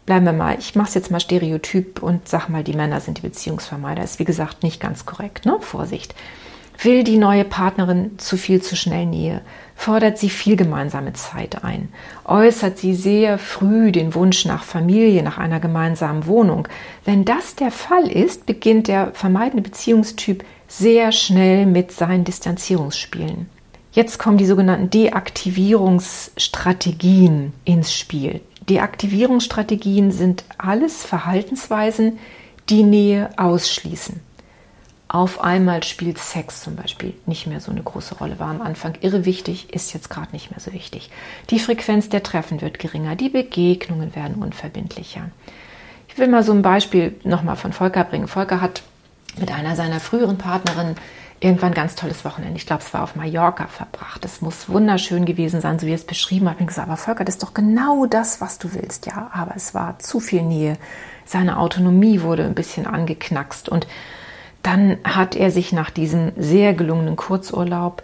bleiben 0.05 0.25
wir 0.25 0.33
mal, 0.33 0.57
ich 0.59 0.75
mache 0.75 0.89
es 0.89 0.93
jetzt 0.93 1.11
mal 1.11 1.19
stereotyp 1.19 2.03
und 2.03 2.27
sag 2.27 2.49
mal, 2.49 2.63
die 2.63 2.73
Männer 2.73 3.01
sind 3.01 3.17
die 3.17 3.23
Beziehungsvermeider. 3.23 4.03
Ist 4.03 4.19
wie 4.19 4.25
gesagt 4.25 4.63
nicht 4.63 4.79
ganz 4.79 5.05
korrekt, 5.05 5.45
ne? 5.45 5.57
Vorsicht. 5.61 6.15
Will 6.81 7.05
die 7.05 7.17
neue 7.17 7.45
Partnerin 7.45 8.19
zu 8.19 8.35
viel 8.35 8.61
zu 8.61 8.75
schnell 8.75 9.05
Nähe? 9.05 9.41
Fordert 9.75 10.17
sie 10.17 10.29
viel 10.29 10.57
gemeinsame 10.57 11.13
Zeit 11.13 11.63
ein? 11.63 11.89
Äußert 12.25 12.77
sie 12.77 12.93
sehr 12.95 13.37
früh 13.37 13.93
den 13.93 14.13
Wunsch 14.13 14.45
nach 14.45 14.63
Familie, 14.63 15.23
nach 15.23 15.37
einer 15.37 15.61
gemeinsamen 15.61 16.27
Wohnung? 16.27 16.67
Wenn 17.05 17.23
das 17.23 17.55
der 17.55 17.71
Fall 17.71 18.07
ist, 18.07 18.45
beginnt 18.45 18.89
der 18.89 19.11
vermeidende 19.13 19.63
Beziehungstyp 19.63 20.43
sehr 20.67 21.11
schnell 21.13 21.65
mit 21.65 21.91
seinen 21.91 22.25
Distanzierungsspielen. 22.25 23.49
Jetzt 23.95 24.19
kommen 24.19 24.37
die 24.37 24.45
sogenannten 24.45 24.89
Deaktivierungsstrategien 24.89 27.53
ins 27.63 27.93
Spiel. 27.93 28.41
Deaktivierungsstrategien 28.67 30.11
sind 30.11 30.43
alles 30.57 31.05
Verhaltensweisen, 31.05 32.19
die 32.67 32.83
Nähe 32.83 33.29
ausschließen. 33.37 34.19
Auf 35.07 35.39
einmal 35.39 35.83
spielt 35.83 36.17
Sex 36.17 36.61
zum 36.61 36.75
Beispiel 36.75 37.13
nicht 37.25 37.47
mehr 37.47 37.61
so 37.61 37.71
eine 37.71 37.83
große 37.83 38.15
Rolle. 38.15 38.37
War 38.37 38.49
am 38.49 38.61
Anfang 38.61 38.95
irre 38.99 39.23
wichtig, 39.23 39.73
ist 39.73 39.93
jetzt 39.93 40.09
gerade 40.09 40.33
nicht 40.33 40.51
mehr 40.51 40.59
so 40.59 40.73
wichtig. 40.73 41.09
Die 41.49 41.59
Frequenz 41.59 42.09
der 42.09 42.21
Treffen 42.21 42.59
wird 42.59 42.79
geringer, 42.79 43.15
die 43.15 43.29
Begegnungen 43.29 44.13
werden 44.13 44.43
unverbindlicher. 44.43 45.29
Ich 46.09 46.17
will 46.17 46.27
mal 46.27 46.43
so 46.43 46.51
ein 46.51 46.63
Beispiel 46.63 47.15
nochmal 47.23 47.55
von 47.55 47.71
Volker 47.71 48.03
bringen. 48.03 48.27
Volker 48.27 48.59
hat 48.59 48.83
mit 49.39 49.53
einer 49.53 49.77
seiner 49.77 50.01
früheren 50.01 50.37
Partnerinnen 50.37 50.97
irgendwann 51.45 51.75
ganz 51.75 51.93
tolles 51.95 52.25
Wochenende. 52.25 52.57
Ich 52.57 52.65
glaube, 52.65 52.81
es 52.81 52.91
war 52.91 53.03
auf 53.03 53.15
Mallorca 53.15 53.67
verbracht. 53.67 54.25
Es 54.25 54.41
muss 54.41 54.67
wunderschön 54.67 55.25
gewesen 55.25 55.61
sein, 55.61 55.77
so 55.77 55.85
wie 55.85 55.93
es 55.93 56.03
beschrieben 56.03 56.49
hat. 56.49 56.55
Ich 56.55 56.61
habe 56.61 56.67
gesagt, 56.67 56.87
aber 56.87 56.97
Volker, 56.97 57.23
das 57.23 57.35
ist 57.35 57.43
doch 57.43 57.53
genau 57.53 58.07
das, 58.07 58.41
was 58.41 58.57
du 58.57 58.73
willst. 58.73 59.05
Ja, 59.05 59.29
aber 59.31 59.55
es 59.55 59.75
war 59.75 59.99
zu 59.99 60.19
viel 60.19 60.41
Nähe. 60.41 60.77
Seine 61.23 61.59
Autonomie 61.59 62.21
wurde 62.21 62.45
ein 62.45 62.55
bisschen 62.55 62.87
angeknackst. 62.87 63.69
Und 63.69 63.85
dann 64.63 64.97
hat 65.03 65.35
er 65.35 65.51
sich 65.51 65.71
nach 65.71 65.91
diesem 65.91 66.31
sehr 66.35 66.73
gelungenen 66.73 67.15
Kurzurlaub 67.15 68.01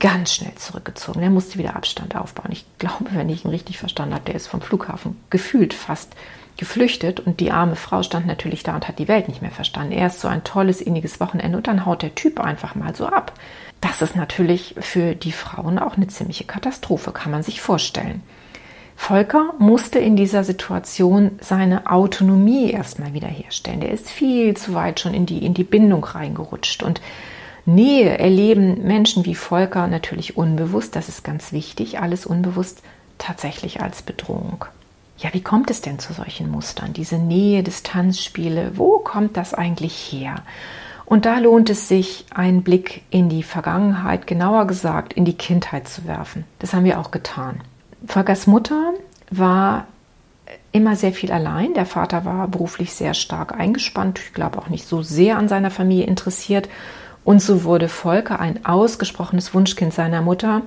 ganz 0.00 0.34
schnell 0.34 0.56
zurückgezogen. 0.56 1.22
Er 1.22 1.30
musste 1.30 1.58
wieder 1.58 1.76
Abstand 1.76 2.16
aufbauen. 2.16 2.50
Ich 2.50 2.66
glaube, 2.80 3.10
wenn 3.12 3.28
ich 3.28 3.44
ihn 3.44 3.52
richtig 3.52 3.78
verstanden 3.78 4.14
habe, 4.14 4.24
der 4.24 4.34
ist 4.34 4.48
vom 4.48 4.60
Flughafen 4.60 5.20
gefühlt 5.30 5.72
fast 5.72 6.16
geflüchtet 6.56 7.20
und 7.20 7.40
die 7.40 7.50
arme 7.50 7.76
Frau 7.76 8.02
stand 8.02 8.26
natürlich 8.26 8.62
da 8.62 8.74
und 8.74 8.88
hat 8.88 8.98
die 8.98 9.08
Welt 9.08 9.28
nicht 9.28 9.42
mehr 9.42 9.50
verstanden. 9.50 9.92
Erst 9.92 10.20
so 10.20 10.28
ein 10.28 10.44
tolles, 10.44 10.80
inniges 10.80 11.20
Wochenende 11.20 11.56
und 11.56 11.66
dann 11.66 11.86
haut 11.86 12.02
der 12.02 12.14
Typ 12.14 12.40
einfach 12.40 12.74
mal 12.74 12.94
so 12.94 13.06
ab. 13.06 13.32
Das 13.80 14.00
ist 14.00 14.14
natürlich 14.14 14.74
für 14.78 15.14
die 15.14 15.32
Frauen 15.32 15.78
auch 15.78 15.96
eine 15.96 16.06
ziemliche 16.06 16.44
Katastrophe, 16.44 17.10
kann 17.12 17.32
man 17.32 17.42
sich 17.42 17.60
vorstellen. 17.60 18.22
Volker 18.94 19.54
musste 19.58 19.98
in 19.98 20.14
dieser 20.14 20.44
Situation 20.44 21.32
seine 21.40 21.90
Autonomie 21.90 22.70
erstmal 22.70 23.14
wiederherstellen. 23.14 23.80
Der 23.80 23.90
ist 23.90 24.08
viel 24.08 24.56
zu 24.56 24.74
weit 24.74 25.00
schon 25.00 25.14
in 25.14 25.26
die, 25.26 25.44
in 25.44 25.54
die 25.54 25.64
Bindung 25.64 26.04
reingerutscht. 26.04 26.84
Und 26.84 27.00
Nähe 27.64 28.18
erleben 28.18 28.84
Menschen 28.84 29.24
wie 29.24 29.34
Volker 29.34 29.88
natürlich 29.88 30.36
unbewusst, 30.36 30.94
das 30.94 31.08
ist 31.08 31.24
ganz 31.24 31.52
wichtig, 31.52 32.00
alles 32.00 32.26
unbewusst 32.26 32.82
tatsächlich 33.18 33.80
als 33.80 34.02
Bedrohung. 34.02 34.66
Ja, 35.22 35.32
wie 35.32 35.40
kommt 35.40 35.70
es 35.70 35.80
denn 35.80 36.00
zu 36.00 36.12
solchen 36.12 36.50
Mustern? 36.50 36.92
Diese 36.92 37.16
Nähe-Distanzspiele, 37.16 38.72
wo 38.76 38.98
kommt 38.98 39.36
das 39.36 39.54
eigentlich 39.54 39.94
her? 39.94 40.42
Und 41.06 41.26
da 41.26 41.38
lohnt 41.38 41.70
es 41.70 41.86
sich, 41.86 42.26
einen 42.34 42.64
Blick 42.64 43.02
in 43.10 43.28
die 43.28 43.44
Vergangenheit, 43.44 44.26
genauer 44.26 44.66
gesagt 44.66 45.12
in 45.12 45.24
die 45.24 45.36
Kindheit 45.36 45.86
zu 45.86 46.08
werfen. 46.08 46.44
Das 46.58 46.74
haben 46.74 46.84
wir 46.84 46.98
auch 46.98 47.12
getan. 47.12 47.60
Volkers 48.04 48.48
Mutter 48.48 48.94
war 49.30 49.86
immer 50.72 50.96
sehr 50.96 51.12
viel 51.12 51.30
allein. 51.30 51.74
Der 51.74 51.86
Vater 51.86 52.24
war 52.24 52.48
beruflich 52.48 52.92
sehr 52.92 53.14
stark 53.14 53.52
eingespannt, 53.52 54.18
ich 54.18 54.32
glaube 54.32 54.58
auch 54.58 54.68
nicht 54.68 54.88
so 54.88 55.02
sehr 55.02 55.38
an 55.38 55.46
seiner 55.46 55.70
Familie 55.70 56.06
interessiert. 56.06 56.68
Und 57.22 57.40
so 57.40 57.62
wurde 57.62 57.88
Volker 57.88 58.40
ein 58.40 58.64
ausgesprochenes 58.64 59.54
Wunschkind 59.54 59.94
seiner 59.94 60.22
Mutter. 60.22 60.62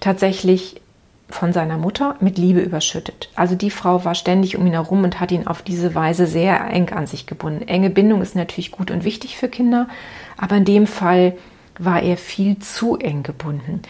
Tatsächlich 0.00 0.82
von 1.28 1.52
seiner 1.52 1.78
Mutter 1.78 2.16
mit 2.20 2.38
Liebe 2.38 2.60
überschüttet. 2.60 3.30
Also 3.34 3.54
die 3.54 3.70
Frau 3.70 4.04
war 4.04 4.14
ständig 4.14 4.56
um 4.56 4.66
ihn 4.66 4.72
herum 4.72 5.04
und 5.04 5.20
hat 5.20 5.32
ihn 5.32 5.46
auf 5.46 5.62
diese 5.62 5.94
Weise 5.94 6.26
sehr 6.26 6.60
eng 6.70 6.90
an 6.90 7.06
sich 7.06 7.26
gebunden. 7.26 7.66
Enge 7.66 7.90
Bindung 7.90 8.22
ist 8.22 8.36
natürlich 8.36 8.70
gut 8.70 8.90
und 8.90 9.04
wichtig 9.04 9.36
für 9.36 9.48
Kinder, 9.48 9.88
aber 10.36 10.56
in 10.56 10.64
dem 10.64 10.86
Fall 10.86 11.36
war 11.78 12.02
er 12.02 12.16
viel 12.16 12.58
zu 12.58 12.98
eng 12.98 13.22
gebunden. 13.22 13.82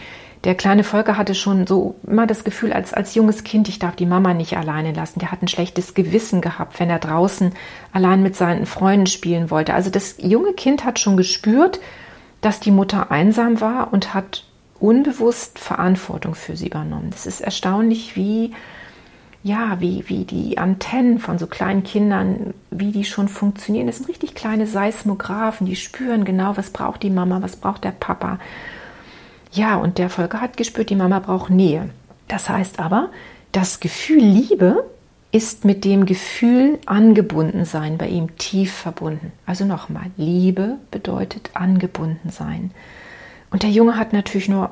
Der 0.45 0.55
kleine 0.55 0.83
Volker 0.83 1.17
hatte 1.17 1.33
schon 1.33 1.65
so 1.65 1.95
immer 2.05 2.27
das 2.27 2.43
Gefühl, 2.43 2.71
als, 2.71 2.93
als 2.93 3.15
junges 3.15 3.43
Kind, 3.43 3.67
ich 3.67 3.79
darf 3.79 3.95
die 3.95 4.05
Mama 4.05 4.35
nicht 4.35 4.55
alleine 4.55 4.93
lassen. 4.93 5.19
Der 5.19 5.31
hat 5.31 5.41
ein 5.41 5.47
schlechtes 5.47 5.95
Gewissen 5.95 6.39
gehabt, 6.39 6.79
wenn 6.79 6.89
er 6.89 6.99
draußen 6.99 7.53
allein 7.91 8.21
mit 8.21 8.35
seinen 8.35 8.67
Freunden 8.67 9.07
spielen 9.07 9.49
wollte. 9.49 9.73
Also 9.73 9.89
das 9.89 10.17
junge 10.19 10.53
Kind 10.53 10.85
hat 10.85 10.99
schon 10.99 11.17
gespürt, 11.17 11.79
dass 12.41 12.59
die 12.59 12.71
Mutter 12.71 13.09
einsam 13.09 13.59
war 13.59 13.91
und 13.91 14.13
hat 14.13 14.44
unbewusst 14.85 15.57
Verantwortung 15.57 16.35
für 16.35 16.55
sie 16.55 16.67
übernommen. 16.67 17.09
Das 17.09 17.25
ist 17.25 17.41
erstaunlich, 17.41 18.15
wie, 18.15 18.53
ja, 19.43 19.77
wie, 19.79 20.03
wie 20.07 20.25
die 20.25 20.59
Antennen 20.59 21.17
von 21.17 21.39
so 21.39 21.47
kleinen 21.47 21.83
Kindern, 21.83 22.53
wie 22.69 22.91
die 22.91 23.03
schon 23.03 23.27
funktionieren. 23.27 23.87
Das 23.87 23.97
sind 23.97 24.07
richtig 24.09 24.35
kleine 24.35 24.67
Seismographen, 24.67 25.65
die 25.65 25.75
spüren 25.75 26.23
genau, 26.23 26.55
was 26.55 26.69
braucht 26.69 27.01
die 27.01 27.09
Mama, 27.09 27.41
was 27.41 27.55
braucht 27.55 27.83
der 27.83 27.91
Papa. 27.91 28.39
Ja, 29.51 29.77
und 29.77 29.97
der 29.97 30.09
Volker 30.09 30.39
hat 30.39 30.55
gespürt, 30.55 30.91
die 30.91 30.95
Mama 30.95 31.19
braucht 31.19 31.49
Nähe. 31.49 31.89
Das 32.27 32.47
heißt 32.47 32.79
aber, 32.79 33.09
das 33.51 33.79
Gefühl 33.79 34.21
Liebe 34.21 34.85
ist 35.31 35.65
mit 35.65 35.83
dem 35.83 36.05
Gefühl 36.05 36.77
angebunden 36.85 37.65
sein 37.65 37.97
bei 37.97 38.07
ihm 38.07 38.37
tief 38.37 38.71
verbunden. 38.71 39.31
Also 39.47 39.65
nochmal, 39.65 40.11
Liebe 40.15 40.77
bedeutet 40.91 41.49
angebunden 41.55 42.29
sein. 42.29 42.71
Und 43.55 43.63
der 43.63 43.69
Junge 43.69 43.95
hat 43.95 44.11
natürlich 44.11 44.49
nur, 44.49 44.71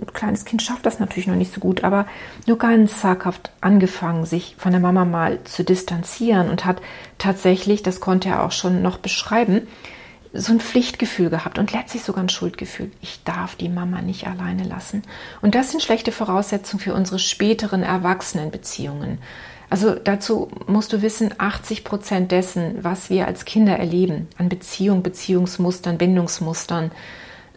ein 0.00 0.06
kleines 0.14 0.46
Kind 0.46 0.62
schafft 0.62 0.86
das 0.86 0.98
natürlich 0.98 1.26
noch 1.26 1.34
nicht 1.34 1.52
so 1.52 1.60
gut, 1.60 1.84
aber 1.84 2.06
nur 2.46 2.56
ganz 2.56 2.98
zaghaft 2.98 3.50
angefangen, 3.60 4.24
sich 4.24 4.54
von 4.56 4.72
der 4.72 4.80
Mama 4.80 5.04
mal 5.04 5.44
zu 5.44 5.62
distanzieren 5.62 6.48
und 6.48 6.64
hat 6.64 6.80
tatsächlich, 7.18 7.82
das 7.82 8.00
konnte 8.00 8.30
er 8.30 8.42
auch 8.42 8.50
schon 8.50 8.80
noch 8.80 8.96
beschreiben, 8.96 9.68
so 10.32 10.54
ein 10.54 10.60
Pflichtgefühl 10.60 11.28
gehabt 11.28 11.58
und 11.58 11.74
letztlich 11.74 12.02
sogar 12.02 12.24
ein 12.24 12.30
Schuldgefühl. 12.30 12.90
Ich 13.02 13.22
darf 13.24 13.56
die 13.56 13.68
Mama 13.68 14.00
nicht 14.00 14.26
alleine 14.26 14.64
lassen. 14.64 15.02
Und 15.42 15.54
das 15.54 15.72
sind 15.72 15.82
schlechte 15.82 16.10
Voraussetzungen 16.10 16.80
für 16.80 16.94
unsere 16.94 17.18
späteren 17.18 17.82
Erwachsenenbeziehungen. 17.82 19.18
Also 19.68 19.96
dazu 19.96 20.48
musst 20.66 20.94
du 20.94 21.02
wissen, 21.02 21.34
80 21.36 21.84
Prozent 21.84 22.32
dessen, 22.32 22.82
was 22.82 23.10
wir 23.10 23.26
als 23.26 23.44
Kinder 23.44 23.76
erleben, 23.78 24.28
an 24.38 24.48
Beziehung, 24.48 25.02
Beziehungsmustern, 25.02 25.98
Bindungsmustern, 25.98 26.90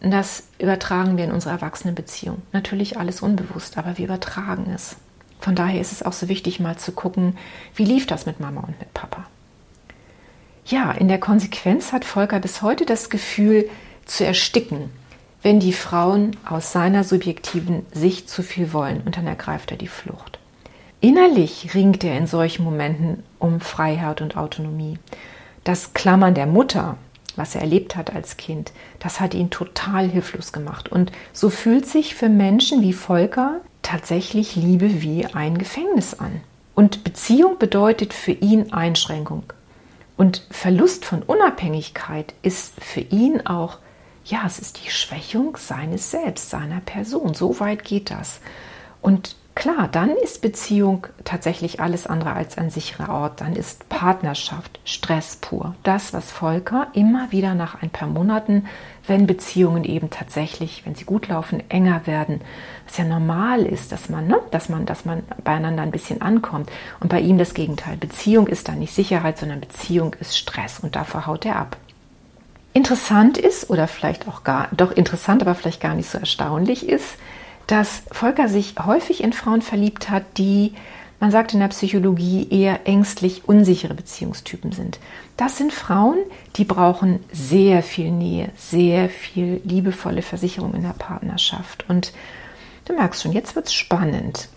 das 0.01 0.43
übertragen 0.59 1.17
wir 1.17 1.23
in 1.25 1.31
unsere 1.31 1.53
Erwachsenenbeziehung. 1.55 2.41
Natürlich 2.51 2.97
alles 2.99 3.21
unbewusst, 3.21 3.77
aber 3.77 3.97
wir 3.97 4.05
übertragen 4.05 4.71
es. 4.73 4.95
Von 5.39 5.55
daher 5.55 5.81
ist 5.81 5.91
es 5.91 6.03
auch 6.03 6.13
so 6.13 6.29
wichtig, 6.29 6.59
mal 6.59 6.77
zu 6.77 6.91
gucken, 6.91 7.37
wie 7.75 7.85
lief 7.85 8.07
das 8.07 8.25
mit 8.25 8.39
Mama 8.39 8.61
und 8.61 8.79
mit 8.79 8.93
Papa. 8.93 9.25
Ja, 10.65 10.91
in 10.91 11.07
der 11.07 11.19
Konsequenz 11.19 11.93
hat 11.93 12.05
Volker 12.05 12.39
bis 12.39 12.61
heute 12.61 12.85
das 12.85 13.09
Gefühl 13.09 13.69
zu 14.05 14.25
ersticken, 14.25 14.89
wenn 15.41 15.59
die 15.59 15.73
Frauen 15.73 16.35
aus 16.45 16.71
seiner 16.71 17.03
subjektiven 17.03 17.85
Sicht 17.93 18.29
zu 18.29 18.43
viel 18.43 18.73
wollen 18.73 19.01
und 19.05 19.17
dann 19.17 19.27
ergreift 19.27 19.71
er 19.71 19.77
die 19.77 19.87
Flucht. 19.87 20.39
Innerlich 20.99 21.73
ringt 21.75 22.03
er 22.03 22.17
in 22.17 22.27
solchen 22.27 22.65
Momenten 22.65 23.23
um 23.39 23.61
Freiheit 23.61 24.21
und 24.21 24.35
Autonomie. 24.35 24.97
das 25.63 25.93
Klammern 25.93 26.33
der 26.33 26.45
Mutter, 26.47 26.97
was 27.37 27.55
er 27.55 27.61
erlebt 27.61 27.95
hat 27.95 28.13
als 28.13 28.37
Kind, 28.37 28.71
das 28.99 29.19
hat 29.19 29.33
ihn 29.33 29.49
total 29.49 30.09
hilflos 30.09 30.51
gemacht. 30.51 30.89
Und 30.91 31.11
so 31.33 31.49
fühlt 31.49 31.85
sich 31.85 32.15
für 32.15 32.29
Menschen 32.29 32.81
wie 32.81 32.93
Volker 32.93 33.61
tatsächlich 33.81 34.55
Liebe 34.55 35.01
wie 35.01 35.25
ein 35.25 35.57
Gefängnis 35.57 36.13
an. 36.15 36.41
Und 36.75 37.03
Beziehung 37.03 37.57
bedeutet 37.57 38.13
für 38.13 38.33
ihn 38.33 38.73
Einschränkung. 38.73 39.43
Und 40.17 40.45
Verlust 40.51 41.05
von 41.05 41.23
Unabhängigkeit 41.23 42.33
ist 42.41 42.73
für 42.83 43.01
ihn 43.01 43.45
auch, 43.45 43.77
ja, 44.25 44.43
es 44.45 44.59
ist 44.59 44.83
die 44.83 44.89
Schwächung 44.89 45.57
seines 45.57 46.11
Selbst, 46.11 46.49
seiner 46.49 46.81
Person. 46.81 47.33
So 47.33 47.59
weit 47.59 47.83
geht 47.83 48.11
das. 48.11 48.41
Und 49.01 49.35
Klar, 49.57 49.87
dann 49.91 50.11
ist 50.11 50.43
Beziehung 50.43 51.07
tatsächlich 51.23 51.79
alles 51.79 52.05
andere 52.05 52.33
als 52.33 52.59
ein 52.59 52.69
sicherer 52.69 53.09
Ort. 53.09 53.41
Dann 53.41 53.55
ist 53.55 53.89
Partnerschaft 53.89 54.79
Stress 54.85 55.37
pur. 55.37 55.73
Das, 55.81 56.13
was 56.13 56.31
Volker 56.31 56.89
immer 56.93 57.31
wieder 57.31 57.55
nach 57.55 57.81
ein 57.81 57.89
paar 57.89 58.07
Monaten, 58.07 58.67
wenn 59.07 59.25
Beziehungen 59.25 59.83
eben 59.83 60.11
tatsächlich, 60.11 60.85
wenn 60.85 60.93
sie 60.93 61.05
gut 61.05 61.27
laufen, 61.27 61.67
enger 61.71 62.05
werden, 62.05 62.41
was 62.85 62.97
ja 62.97 63.03
normal 63.03 63.65
ist, 63.65 63.91
dass 63.91 64.09
man, 64.09 64.27
ne, 64.27 64.39
dass 64.51 64.69
man, 64.69 64.85
dass 64.85 65.05
man 65.05 65.23
beieinander 65.43 65.81
ein 65.81 65.89
bisschen 65.89 66.21
ankommt. 66.21 66.69
Und 66.99 67.09
bei 67.09 67.19
ihm 67.19 67.39
das 67.39 67.55
Gegenteil. 67.55 67.97
Beziehung 67.97 68.45
ist 68.45 68.67
dann 68.67 68.77
nicht 68.77 68.93
Sicherheit, 68.93 69.39
sondern 69.39 69.59
Beziehung 69.59 70.15
ist 70.19 70.37
Stress 70.37 70.81
und 70.81 70.95
davor 70.95 71.25
haut 71.25 71.45
er 71.47 71.55
ab. 71.55 71.77
Interessant 72.73 73.39
ist, 73.39 73.71
oder 73.71 73.87
vielleicht 73.87 74.27
auch 74.27 74.43
gar, 74.43 74.67
doch 74.77 74.91
interessant, 74.91 75.41
aber 75.41 75.55
vielleicht 75.55 75.81
gar 75.81 75.95
nicht 75.95 76.11
so 76.11 76.19
erstaunlich 76.19 76.87
ist, 76.87 77.17
dass 77.67 78.03
Volker 78.11 78.47
sich 78.47 78.75
häufig 78.83 79.23
in 79.23 79.33
Frauen 79.33 79.61
verliebt 79.61 80.09
hat, 80.09 80.23
die, 80.37 80.73
man 81.19 81.31
sagt 81.31 81.53
in 81.53 81.59
der 81.59 81.67
Psychologie, 81.67 82.47
eher 82.49 82.87
ängstlich 82.87 83.47
unsichere 83.47 83.93
Beziehungstypen 83.93 84.71
sind. 84.71 84.99
Das 85.35 85.57
sind 85.57 85.73
Frauen, 85.73 86.17
die 86.55 86.63
brauchen 86.63 87.19
sehr 87.31 87.83
viel 87.83 88.11
Nähe, 88.11 88.49
sehr 88.55 89.09
viel 89.09 89.61
liebevolle 89.65 90.21
Versicherung 90.21 90.73
in 90.73 90.83
der 90.83 90.93
Partnerschaft. 90.97 91.85
Und 91.89 92.13
du 92.85 92.93
merkst 92.93 93.21
schon, 93.21 93.33
jetzt 93.33 93.55
wird 93.55 93.67
es 93.67 93.73
spannend. 93.73 94.47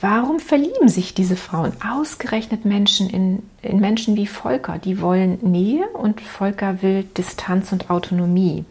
Warum 0.00 0.38
verlieben 0.38 0.88
sich 0.88 1.14
diese 1.14 1.36
Frauen 1.36 1.72
ausgerechnet 1.82 2.64
Menschen 2.64 3.08
in, 3.08 3.42
in 3.62 3.80
Menschen 3.80 4.16
wie 4.16 4.26
Volker? 4.26 4.78
Die 4.78 5.00
wollen 5.00 5.38
Nähe 5.40 5.86
und 5.88 6.20
Volker 6.20 6.82
will 6.82 7.04
Distanz 7.16 7.72
und 7.72 7.90
Autonomie. 7.90 8.64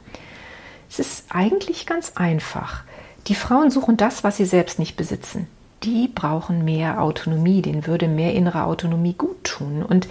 Es 0.90 1.00
ist 1.00 1.26
eigentlich 1.30 1.86
ganz 1.86 2.14
einfach. 2.16 2.84
Die 3.28 3.36
Frauen 3.36 3.72
suchen 3.72 3.98
das, 3.98 4.24
was 4.24 4.38
sie 4.38 4.46
selbst 4.46 4.80
nicht 4.80 4.96
besitzen. 4.96 5.48
Die 5.84 6.08
brauchen 6.08 6.66
mehr 6.66 7.02
Autonomie, 7.02 7.62
denen 7.62 7.88
würde 7.88 8.08
mehr 8.08 8.34
innere 8.34 8.64
Autonomie 8.64 9.14
gut 9.14 9.44
tun. 9.44 9.84
Und 9.84 10.08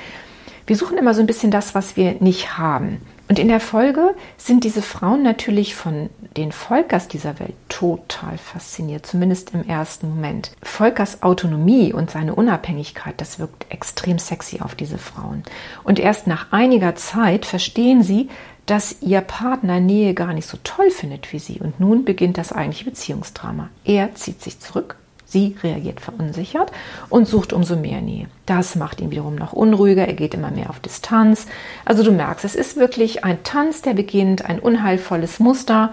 wir 0.66 0.76
suchen 0.76 0.98
immer 0.98 1.14
so 1.14 1.20
ein 1.20 1.26
bisschen 1.26 1.50
das, 1.50 1.74
was 1.74 1.96
wir 1.96 2.16
nicht 2.20 2.56
haben. 2.56 3.00
Und 3.28 3.38
in 3.38 3.48
der 3.48 3.60
Folge 3.60 4.14
sind 4.36 4.64
diese 4.64 4.82
Frauen 4.82 5.22
natürlich 5.22 5.74
von 5.74 6.10
den 6.36 6.52
Volkers 6.52 7.08
dieser 7.08 7.40
Welt 7.40 7.54
total 7.70 8.36
fasziniert, 8.36 9.06
zumindest 9.06 9.54
im 9.54 9.66
ersten 9.66 10.10
Moment. 10.10 10.52
Volkers 10.62 11.22
Autonomie 11.22 11.94
und 11.94 12.10
seine 12.10 12.34
Unabhängigkeit, 12.34 13.14
das 13.22 13.38
wirkt 13.38 13.66
extrem 13.70 14.18
sexy 14.18 14.60
auf 14.60 14.74
diese 14.74 14.98
Frauen. 14.98 15.44
Und 15.82 15.98
erst 15.98 16.26
nach 16.26 16.52
einiger 16.52 16.94
Zeit 16.94 17.46
verstehen 17.46 18.02
sie, 18.02 18.28
dass 18.66 19.02
ihr 19.02 19.20
Partner 19.20 19.80
Nähe 19.80 20.14
gar 20.14 20.32
nicht 20.32 20.48
so 20.48 20.58
toll 20.62 20.90
findet 20.90 21.32
wie 21.32 21.38
sie. 21.38 21.58
Und 21.58 21.80
nun 21.80 22.04
beginnt 22.04 22.38
das 22.38 22.52
eigentliche 22.52 22.84
Beziehungsdrama. 22.84 23.68
Er 23.84 24.14
zieht 24.14 24.42
sich 24.42 24.60
zurück, 24.60 24.96
sie 25.24 25.56
reagiert 25.62 26.00
verunsichert 26.00 26.70
und 27.08 27.26
sucht 27.26 27.52
umso 27.52 27.76
mehr 27.76 28.00
Nähe. 28.00 28.28
Das 28.46 28.76
macht 28.76 29.00
ihn 29.00 29.10
wiederum 29.10 29.34
noch 29.34 29.52
unruhiger, 29.52 30.06
er 30.06 30.14
geht 30.14 30.34
immer 30.34 30.50
mehr 30.50 30.70
auf 30.70 30.80
Distanz. 30.80 31.46
Also 31.84 32.02
du 32.02 32.12
merkst, 32.12 32.44
es 32.44 32.54
ist 32.54 32.76
wirklich 32.76 33.24
ein 33.24 33.42
Tanz, 33.42 33.82
der 33.82 33.94
beginnt, 33.94 34.44
ein 34.44 34.60
unheilvolles 34.60 35.40
Muster. 35.40 35.92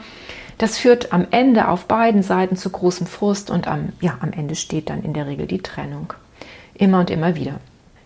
Das 0.57 0.77
führt 0.77 1.13
am 1.13 1.25
Ende 1.31 1.69
auf 1.69 1.85
beiden 1.85 2.21
Seiten 2.21 2.57
zu 2.57 2.69
großem 2.69 3.07
Frust 3.07 3.49
und 3.49 3.67
am, 3.67 3.93
ja, 4.01 4.17
am 4.19 4.33
Ende 4.33 4.55
steht 4.55 4.89
dann 4.89 5.03
in 5.03 5.13
der 5.13 5.25
Regel 5.25 5.47
die 5.47 5.61
Trennung. 5.61 6.13
Immer 6.73 6.99
und 6.99 7.09
immer 7.09 7.35
wieder. 7.35 7.59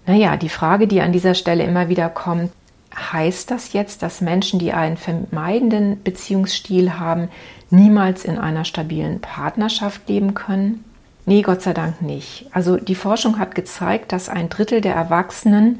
Naja, 0.05 0.37
die 0.37 0.49
Frage, 0.49 0.87
die 0.87 1.01
an 1.01 1.11
dieser 1.11 1.33
Stelle 1.33 1.63
immer 1.63 1.89
wieder 1.89 2.09
kommt, 2.09 2.51
heißt 2.95 3.51
das 3.51 3.73
jetzt, 3.73 4.01
dass 4.01 4.21
Menschen, 4.21 4.59
die 4.59 4.73
einen 4.73 4.97
vermeidenden 4.97 6.01
Beziehungsstil 6.03 6.99
haben, 6.99 7.29
niemals 7.69 8.25
in 8.25 8.37
einer 8.37 8.65
stabilen 8.65 9.19
Partnerschaft 9.19 10.07
leben 10.07 10.33
können? 10.33 10.83
Nee, 11.25 11.41
Gott 11.41 11.61
sei 11.61 11.73
Dank 11.73 12.01
nicht. 12.01 12.47
Also 12.51 12.77
die 12.77 12.95
Forschung 12.95 13.39
hat 13.39 13.55
gezeigt, 13.55 14.11
dass 14.11 14.29
ein 14.29 14.49
Drittel 14.49 14.81
der 14.81 14.95
Erwachsenen 14.95 15.79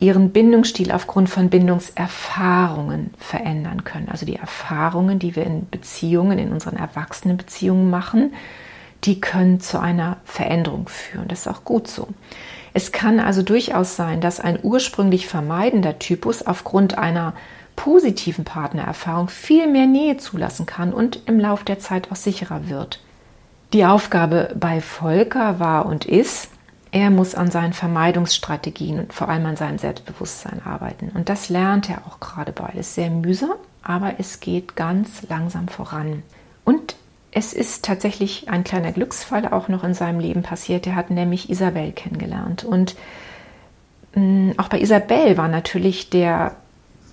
ihren 0.00 0.30
Bindungsstil 0.30 0.92
aufgrund 0.92 1.28
von 1.28 1.50
Bindungserfahrungen 1.50 3.10
verändern 3.18 3.84
können. 3.84 4.08
Also 4.08 4.26
die 4.26 4.36
Erfahrungen, 4.36 5.18
die 5.18 5.34
wir 5.34 5.44
in 5.44 5.68
Beziehungen, 5.68 6.38
in 6.38 6.52
unseren 6.52 6.76
Erwachsenenbeziehungen 6.76 7.90
machen, 7.90 8.32
die 9.04 9.20
können 9.20 9.60
zu 9.60 9.80
einer 9.80 10.18
Veränderung 10.24 10.88
führen. 10.88 11.28
Das 11.28 11.40
ist 11.40 11.48
auch 11.48 11.64
gut 11.64 11.88
so. 11.88 12.08
Es 12.78 12.92
kann 12.92 13.18
also 13.18 13.42
durchaus 13.42 13.96
sein, 13.96 14.20
dass 14.20 14.38
ein 14.38 14.60
ursprünglich 14.62 15.26
vermeidender 15.26 15.98
Typus 15.98 16.46
aufgrund 16.46 16.96
einer 16.96 17.34
positiven 17.74 18.44
Partnererfahrung 18.44 19.26
viel 19.26 19.66
mehr 19.66 19.86
Nähe 19.86 20.16
zulassen 20.18 20.64
kann 20.64 20.92
und 20.92 21.22
im 21.26 21.40
Lauf 21.40 21.64
der 21.64 21.80
Zeit 21.80 22.12
auch 22.12 22.14
sicherer 22.14 22.68
wird. 22.68 23.00
Die 23.72 23.84
Aufgabe 23.84 24.54
bei 24.54 24.80
Volker 24.80 25.58
war 25.58 25.86
und 25.86 26.04
ist, 26.04 26.52
er 26.92 27.10
muss 27.10 27.34
an 27.34 27.50
seinen 27.50 27.72
Vermeidungsstrategien 27.72 29.00
und 29.00 29.12
vor 29.12 29.28
allem 29.28 29.46
an 29.46 29.56
seinem 29.56 29.78
Selbstbewusstsein 29.78 30.62
arbeiten. 30.64 31.10
Und 31.12 31.28
das 31.28 31.48
lernt 31.48 31.90
er 31.90 32.06
auch 32.06 32.20
gerade 32.20 32.52
beides 32.52 32.94
sehr 32.94 33.10
mühsam, 33.10 33.56
aber 33.82 34.20
es 34.20 34.38
geht 34.38 34.76
ganz 34.76 35.22
langsam 35.28 35.66
voran. 35.66 36.22
Und 36.64 36.94
es 37.30 37.52
ist 37.52 37.84
tatsächlich 37.84 38.48
ein 38.48 38.64
kleiner 38.64 38.92
Glücksfall 38.92 39.46
auch 39.48 39.68
noch 39.68 39.84
in 39.84 39.94
seinem 39.94 40.20
Leben 40.20 40.42
passiert. 40.42 40.86
Er 40.86 40.96
hat 40.96 41.10
nämlich 41.10 41.50
Isabel 41.50 41.92
kennengelernt. 41.92 42.64
Und 42.64 42.96
mm, 44.14 44.52
auch 44.56 44.68
bei 44.68 44.80
Isabel 44.80 45.36
war 45.36 45.48
natürlich 45.48 46.10
der 46.10 46.56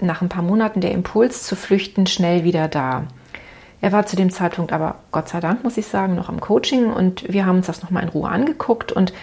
nach 0.02 0.22
ein 0.22 0.30
paar 0.30 0.44
Monaten 0.44 0.82
der 0.82 0.92
Impuls 0.92 1.44
zu 1.44 1.56
flüchten 1.56 2.06
schnell 2.06 2.44
wieder 2.44 2.68
da. 2.68 3.04
Er 3.82 3.92
war 3.92 4.06
zu 4.06 4.16
dem 4.16 4.30
Zeitpunkt 4.30 4.74
aber, 4.74 4.96
Gott 5.12 5.30
sei 5.30 5.40
Dank, 5.40 5.64
muss 5.64 5.78
ich 5.78 5.88
sagen, 5.88 6.16
noch 6.16 6.30
am 6.30 6.40
Coaching 6.40 6.92
und 6.92 7.32
wir 7.32 7.46
haben 7.46 7.58
uns 7.58 7.68
das 7.68 7.84
nochmal 7.84 8.04
in 8.04 8.10
Ruhe 8.10 8.30
angeguckt 8.30 8.92
und 8.92 9.14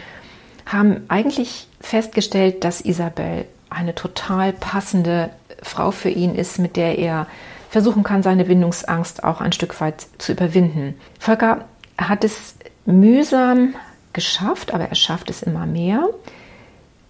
haben 0.66 1.05
eigentlich 1.09 1.66
festgestellt, 1.81 2.64
dass 2.64 2.81
Isabel 2.81 3.46
eine 3.70 3.94
total 3.94 4.52
passende 4.52 5.31
Frau 5.62 5.90
für 5.90 6.11
ihn 6.11 6.35
ist, 6.35 6.59
mit 6.59 6.76
der 6.76 6.98
er 6.98 7.26
versuchen 7.72 8.02
kann, 8.02 8.22
seine 8.22 8.44
Bindungsangst 8.44 9.24
auch 9.24 9.40
ein 9.40 9.52
Stück 9.52 9.80
weit 9.80 10.06
zu 10.18 10.32
überwinden. 10.32 10.94
Volker 11.18 11.64
hat 11.96 12.22
es 12.22 12.56
mühsam 12.85 13.74
geschafft, 14.12 14.74
aber 14.74 14.85
er 14.85 14.94
schafft 14.94 15.30
es 15.30 15.42
immer 15.42 15.64
mehr, 15.64 16.06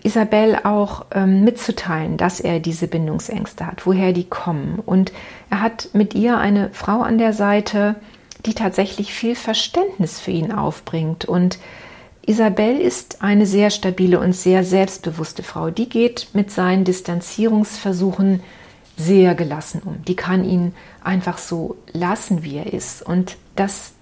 Isabel 0.05 0.61
auch 0.62 1.07
ähm, 1.12 1.42
mitzuteilen, 1.42 2.16
dass 2.16 2.38
er 2.38 2.61
diese 2.61 2.87
Bindungsängste 2.87 3.66
hat, 3.66 3.87
woher 3.87 4.12
die 4.12 4.29
kommen. 4.29 4.79
Und 4.87 5.12
er 5.51 5.61
hat 5.61 5.88
mit 5.94 6.14
ihr 6.14 6.38
eine 6.38 6.70
Frau 6.70 7.03
an 7.03 7.18
der 7.18 7.33
Seite, 7.33 7.96
die 8.46 8.55
tatsächlich 8.55 9.12
viel 9.12 9.35
Verständnis 9.35 10.20
für 10.20 10.31
ihn 10.31 10.53
aufbringt. 10.53 11.25
Und 11.25 11.59
Isabel 12.25 12.81
ist 12.81 13.22
eine 13.22 13.46
sehr 13.46 13.70
stabile 13.70 14.20
und 14.20 14.33
sehr 14.33 14.62
selbstbewusste 14.62 15.42
Frau. 15.42 15.70
Die 15.70 15.88
geht 15.88 16.29
mit 16.35 16.53
seinen 16.53 16.85
Distanzierungsversuchen 16.85 18.42
sehr 18.97 19.35
gelassen 19.35 19.83
um. 19.85 20.05
Die 20.05 20.17
kann 20.17 20.45
ihn 20.45 20.75
einfach 21.03 21.39
so 21.39 21.77
lassen, 21.93 22.43
wie 22.43 22.57
er 22.57 22.73
ist. 22.73 23.03
Und 23.03 23.37
das, 23.57 23.93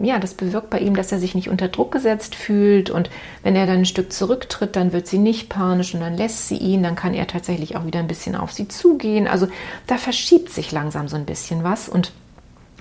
ja, 0.00 0.18
das 0.18 0.34
bewirkt 0.34 0.70
bei 0.70 0.80
ihm, 0.80 0.96
dass 0.96 1.12
er 1.12 1.18
sich 1.18 1.34
nicht 1.34 1.48
unter 1.48 1.68
Druck 1.68 1.92
gesetzt 1.92 2.34
fühlt. 2.34 2.90
Und 2.90 3.10
wenn 3.42 3.56
er 3.56 3.66
dann 3.66 3.78
ein 3.78 3.86
Stück 3.86 4.12
zurücktritt, 4.12 4.76
dann 4.76 4.92
wird 4.92 5.06
sie 5.06 5.18
nicht 5.18 5.48
panisch 5.48 5.94
und 5.94 6.00
dann 6.00 6.16
lässt 6.16 6.48
sie 6.48 6.56
ihn. 6.56 6.82
Dann 6.82 6.96
kann 6.96 7.14
er 7.14 7.26
tatsächlich 7.26 7.76
auch 7.76 7.86
wieder 7.86 8.00
ein 8.00 8.08
bisschen 8.08 8.34
auf 8.34 8.52
sie 8.52 8.68
zugehen. 8.68 9.28
Also 9.28 9.48
da 9.86 9.98
verschiebt 9.98 10.50
sich 10.50 10.72
langsam 10.72 11.08
so 11.08 11.16
ein 11.16 11.26
bisschen 11.26 11.62
was. 11.62 11.88
Und 11.88 12.12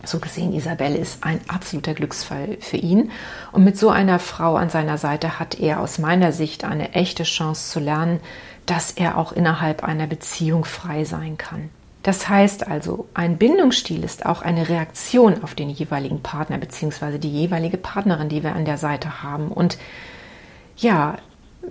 so 0.03 0.19
gesehen, 0.19 0.53
Isabelle 0.53 0.97
ist 0.97 1.23
ein 1.23 1.41
absoluter 1.47 1.93
Glücksfall 1.93 2.57
für 2.61 2.77
ihn. 2.77 3.11
Und 3.51 3.63
mit 3.63 3.77
so 3.77 3.89
einer 3.89 4.19
Frau 4.19 4.55
an 4.55 4.69
seiner 4.69 4.97
Seite 4.97 5.39
hat 5.39 5.59
er 5.59 5.81
aus 5.81 5.97
meiner 5.97 6.31
Sicht 6.31 6.63
eine 6.63 6.93
echte 6.93 7.23
Chance 7.23 7.71
zu 7.71 7.79
lernen, 7.79 8.19
dass 8.67 8.91
er 8.91 9.17
auch 9.17 9.31
innerhalb 9.31 9.83
einer 9.83 10.05
Beziehung 10.05 10.65
frei 10.65 11.03
sein 11.05 11.37
kann. 11.37 11.69
Das 12.03 12.29
heißt 12.29 12.67
also, 12.67 13.07
ein 13.13 13.37
Bindungsstil 13.37 14.03
ist 14.03 14.25
auch 14.25 14.41
eine 14.41 14.69
Reaktion 14.69 15.43
auf 15.43 15.55
den 15.55 15.69
jeweiligen 15.69 16.21
Partner 16.21 16.57
bzw. 16.57 17.17
die 17.17 17.31
jeweilige 17.31 17.77
Partnerin, 17.77 18.29
die 18.29 18.43
wir 18.43 18.55
an 18.55 18.65
der 18.65 18.77
Seite 18.77 19.23
haben. 19.23 19.49
Und 19.49 19.77
ja, 20.77 21.17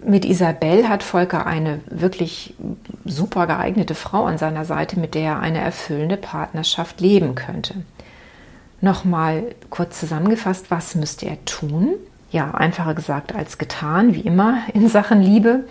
mit 0.05 0.25
Isabel 0.25 0.89
hat 0.89 1.03
Volker 1.03 1.47
eine 1.47 1.81
wirklich 1.87 2.55
super 3.05 3.47
geeignete 3.47 3.95
Frau 3.95 4.25
an 4.25 4.37
seiner 4.37 4.65
Seite, 4.65 4.99
mit 4.99 5.15
der 5.15 5.23
er 5.23 5.41
eine 5.41 5.61
erfüllende 5.61 6.17
Partnerschaft 6.17 7.01
leben 7.01 7.35
könnte. 7.35 7.75
Nochmal 8.81 9.55
kurz 9.71 10.01
zusammengefasst, 10.01 10.71
was 10.71 10.95
müsste 10.95 11.27
er 11.27 11.43
tun? 11.45 11.95
Ja, 12.31 12.51
einfacher 12.51 12.95
gesagt 12.95 13.35
als 13.35 13.57
getan, 13.57 14.15
wie 14.15 14.21
immer 14.21 14.59
in 14.75 14.89
Sachen 14.89 15.23
Liebe 15.23 15.65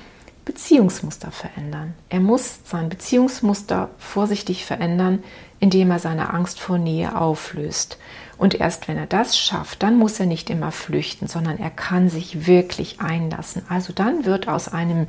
Beziehungsmuster 0.46 1.32
verändern. 1.32 1.96
Er 2.10 2.20
muss 2.20 2.60
sein 2.66 2.88
Beziehungsmuster 2.88 3.90
vorsichtig 3.98 4.64
verändern, 4.64 5.24
indem 5.60 5.90
er 5.90 6.00
seine 6.00 6.32
Angst 6.34 6.60
vor 6.60 6.78
Nähe 6.78 7.20
auflöst. 7.20 7.98
Und 8.38 8.54
erst 8.54 8.88
wenn 8.88 8.98
er 8.98 9.08
das 9.08 9.38
schafft, 9.38 9.82
dann 9.82 9.98
muss 9.98 10.20
er 10.20 10.28
nicht 10.28 10.50
immer 10.50 10.72
flüchten, 10.72 11.28
sondern 11.28 11.58
er 11.58 11.72
kann 11.72 12.10
sich 12.10 12.48
wirklich 12.48 13.02
einlassen. 13.02 13.64
Also 13.70 13.92
dann 13.92 14.26
wird 14.26 14.48
aus 14.48 14.68
einem 14.72 15.08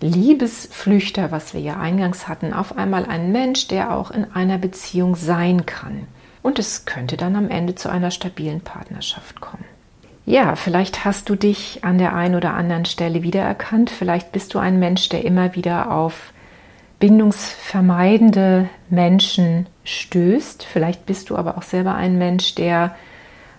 Liebesflüchter, 0.00 1.32
was 1.32 1.54
wir 1.54 1.60
ja 1.60 1.78
eingangs 1.78 2.28
hatten, 2.28 2.52
auf 2.52 2.76
einmal 2.76 3.06
ein 3.06 3.32
Mensch, 3.32 3.66
der 3.66 3.94
auch 3.94 4.10
in 4.10 4.30
einer 4.32 4.58
Beziehung 4.58 5.16
sein 5.16 5.66
kann. 5.66 6.06
Und 6.42 6.58
es 6.60 6.84
könnte 6.84 7.16
dann 7.16 7.34
am 7.34 7.50
Ende 7.50 7.74
zu 7.74 7.88
einer 7.88 8.12
stabilen 8.12 8.60
Partnerschaft 8.60 9.40
kommen. 9.40 9.64
Ja, 10.26 10.56
vielleicht 10.56 11.04
hast 11.04 11.28
du 11.28 11.36
dich 11.36 11.84
an 11.84 11.98
der 11.98 12.12
einen 12.14 12.34
oder 12.34 12.54
anderen 12.54 12.84
Stelle 12.84 13.22
wiedererkannt. 13.22 13.90
Vielleicht 13.90 14.32
bist 14.32 14.52
du 14.54 14.58
ein 14.58 14.80
Mensch, 14.80 15.08
der 15.08 15.24
immer 15.24 15.54
wieder 15.54 15.92
auf 15.92 16.32
bindungsvermeidende 16.98 18.68
Menschen 18.90 19.66
stößt. 19.84 20.64
Vielleicht 20.64 21.06
bist 21.06 21.30
du 21.30 21.36
aber 21.36 21.56
auch 21.56 21.62
selber 21.62 21.94
ein 21.94 22.18
Mensch, 22.18 22.56
der 22.56 22.96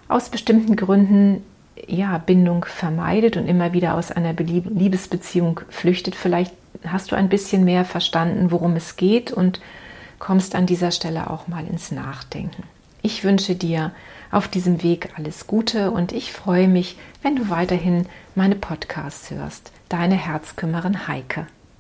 aus 0.10 0.28
bestimmten 0.28 0.76
Gründen 0.76 1.42
ja, 1.88 2.18
Bindung 2.18 2.66
vermeidet 2.66 3.38
und 3.38 3.48
immer 3.48 3.72
wieder 3.72 3.94
aus 3.94 4.12
einer 4.12 4.34
Liebesbeziehung 4.34 5.62
flüchtet. 5.70 6.16
Vielleicht 6.16 6.54
hast 6.86 7.12
du 7.12 7.16
ein 7.16 7.30
bisschen 7.30 7.64
mehr 7.64 7.86
verstanden, 7.86 8.52
worum 8.52 8.76
es 8.76 8.98
geht 8.98 9.32
und 9.32 9.62
kommst 10.20 10.54
an 10.54 10.66
dieser 10.66 10.92
Stelle 10.92 11.30
auch 11.30 11.48
mal 11.48 11.66
ins 11.66 11.92
Nachdenken. 11.92 12.64
Ich 13.02 13.24
wünsche 13.24 13.56
dir 13.56 13.92
auf 14.32 14.48
diesem 14.48 14.84
Weg 14.84 15.10
alles 15.18 15.48
Gute 15.48 15.92
und 15.92 16.12
ich 16.12 16.32
freue 16.32 16.68
mich, 16.68 16.98
wenn 17.22 17.36
du 17.36 17.50
weiterhin 17.50 18.08
meine 18.36 18.56
Podcasts 18.56 19.32
hörst. 19.32 19.72
Deine 19.90 20.16
Herzkümmerin 20.16 21.08
Heike. 21.08 21.48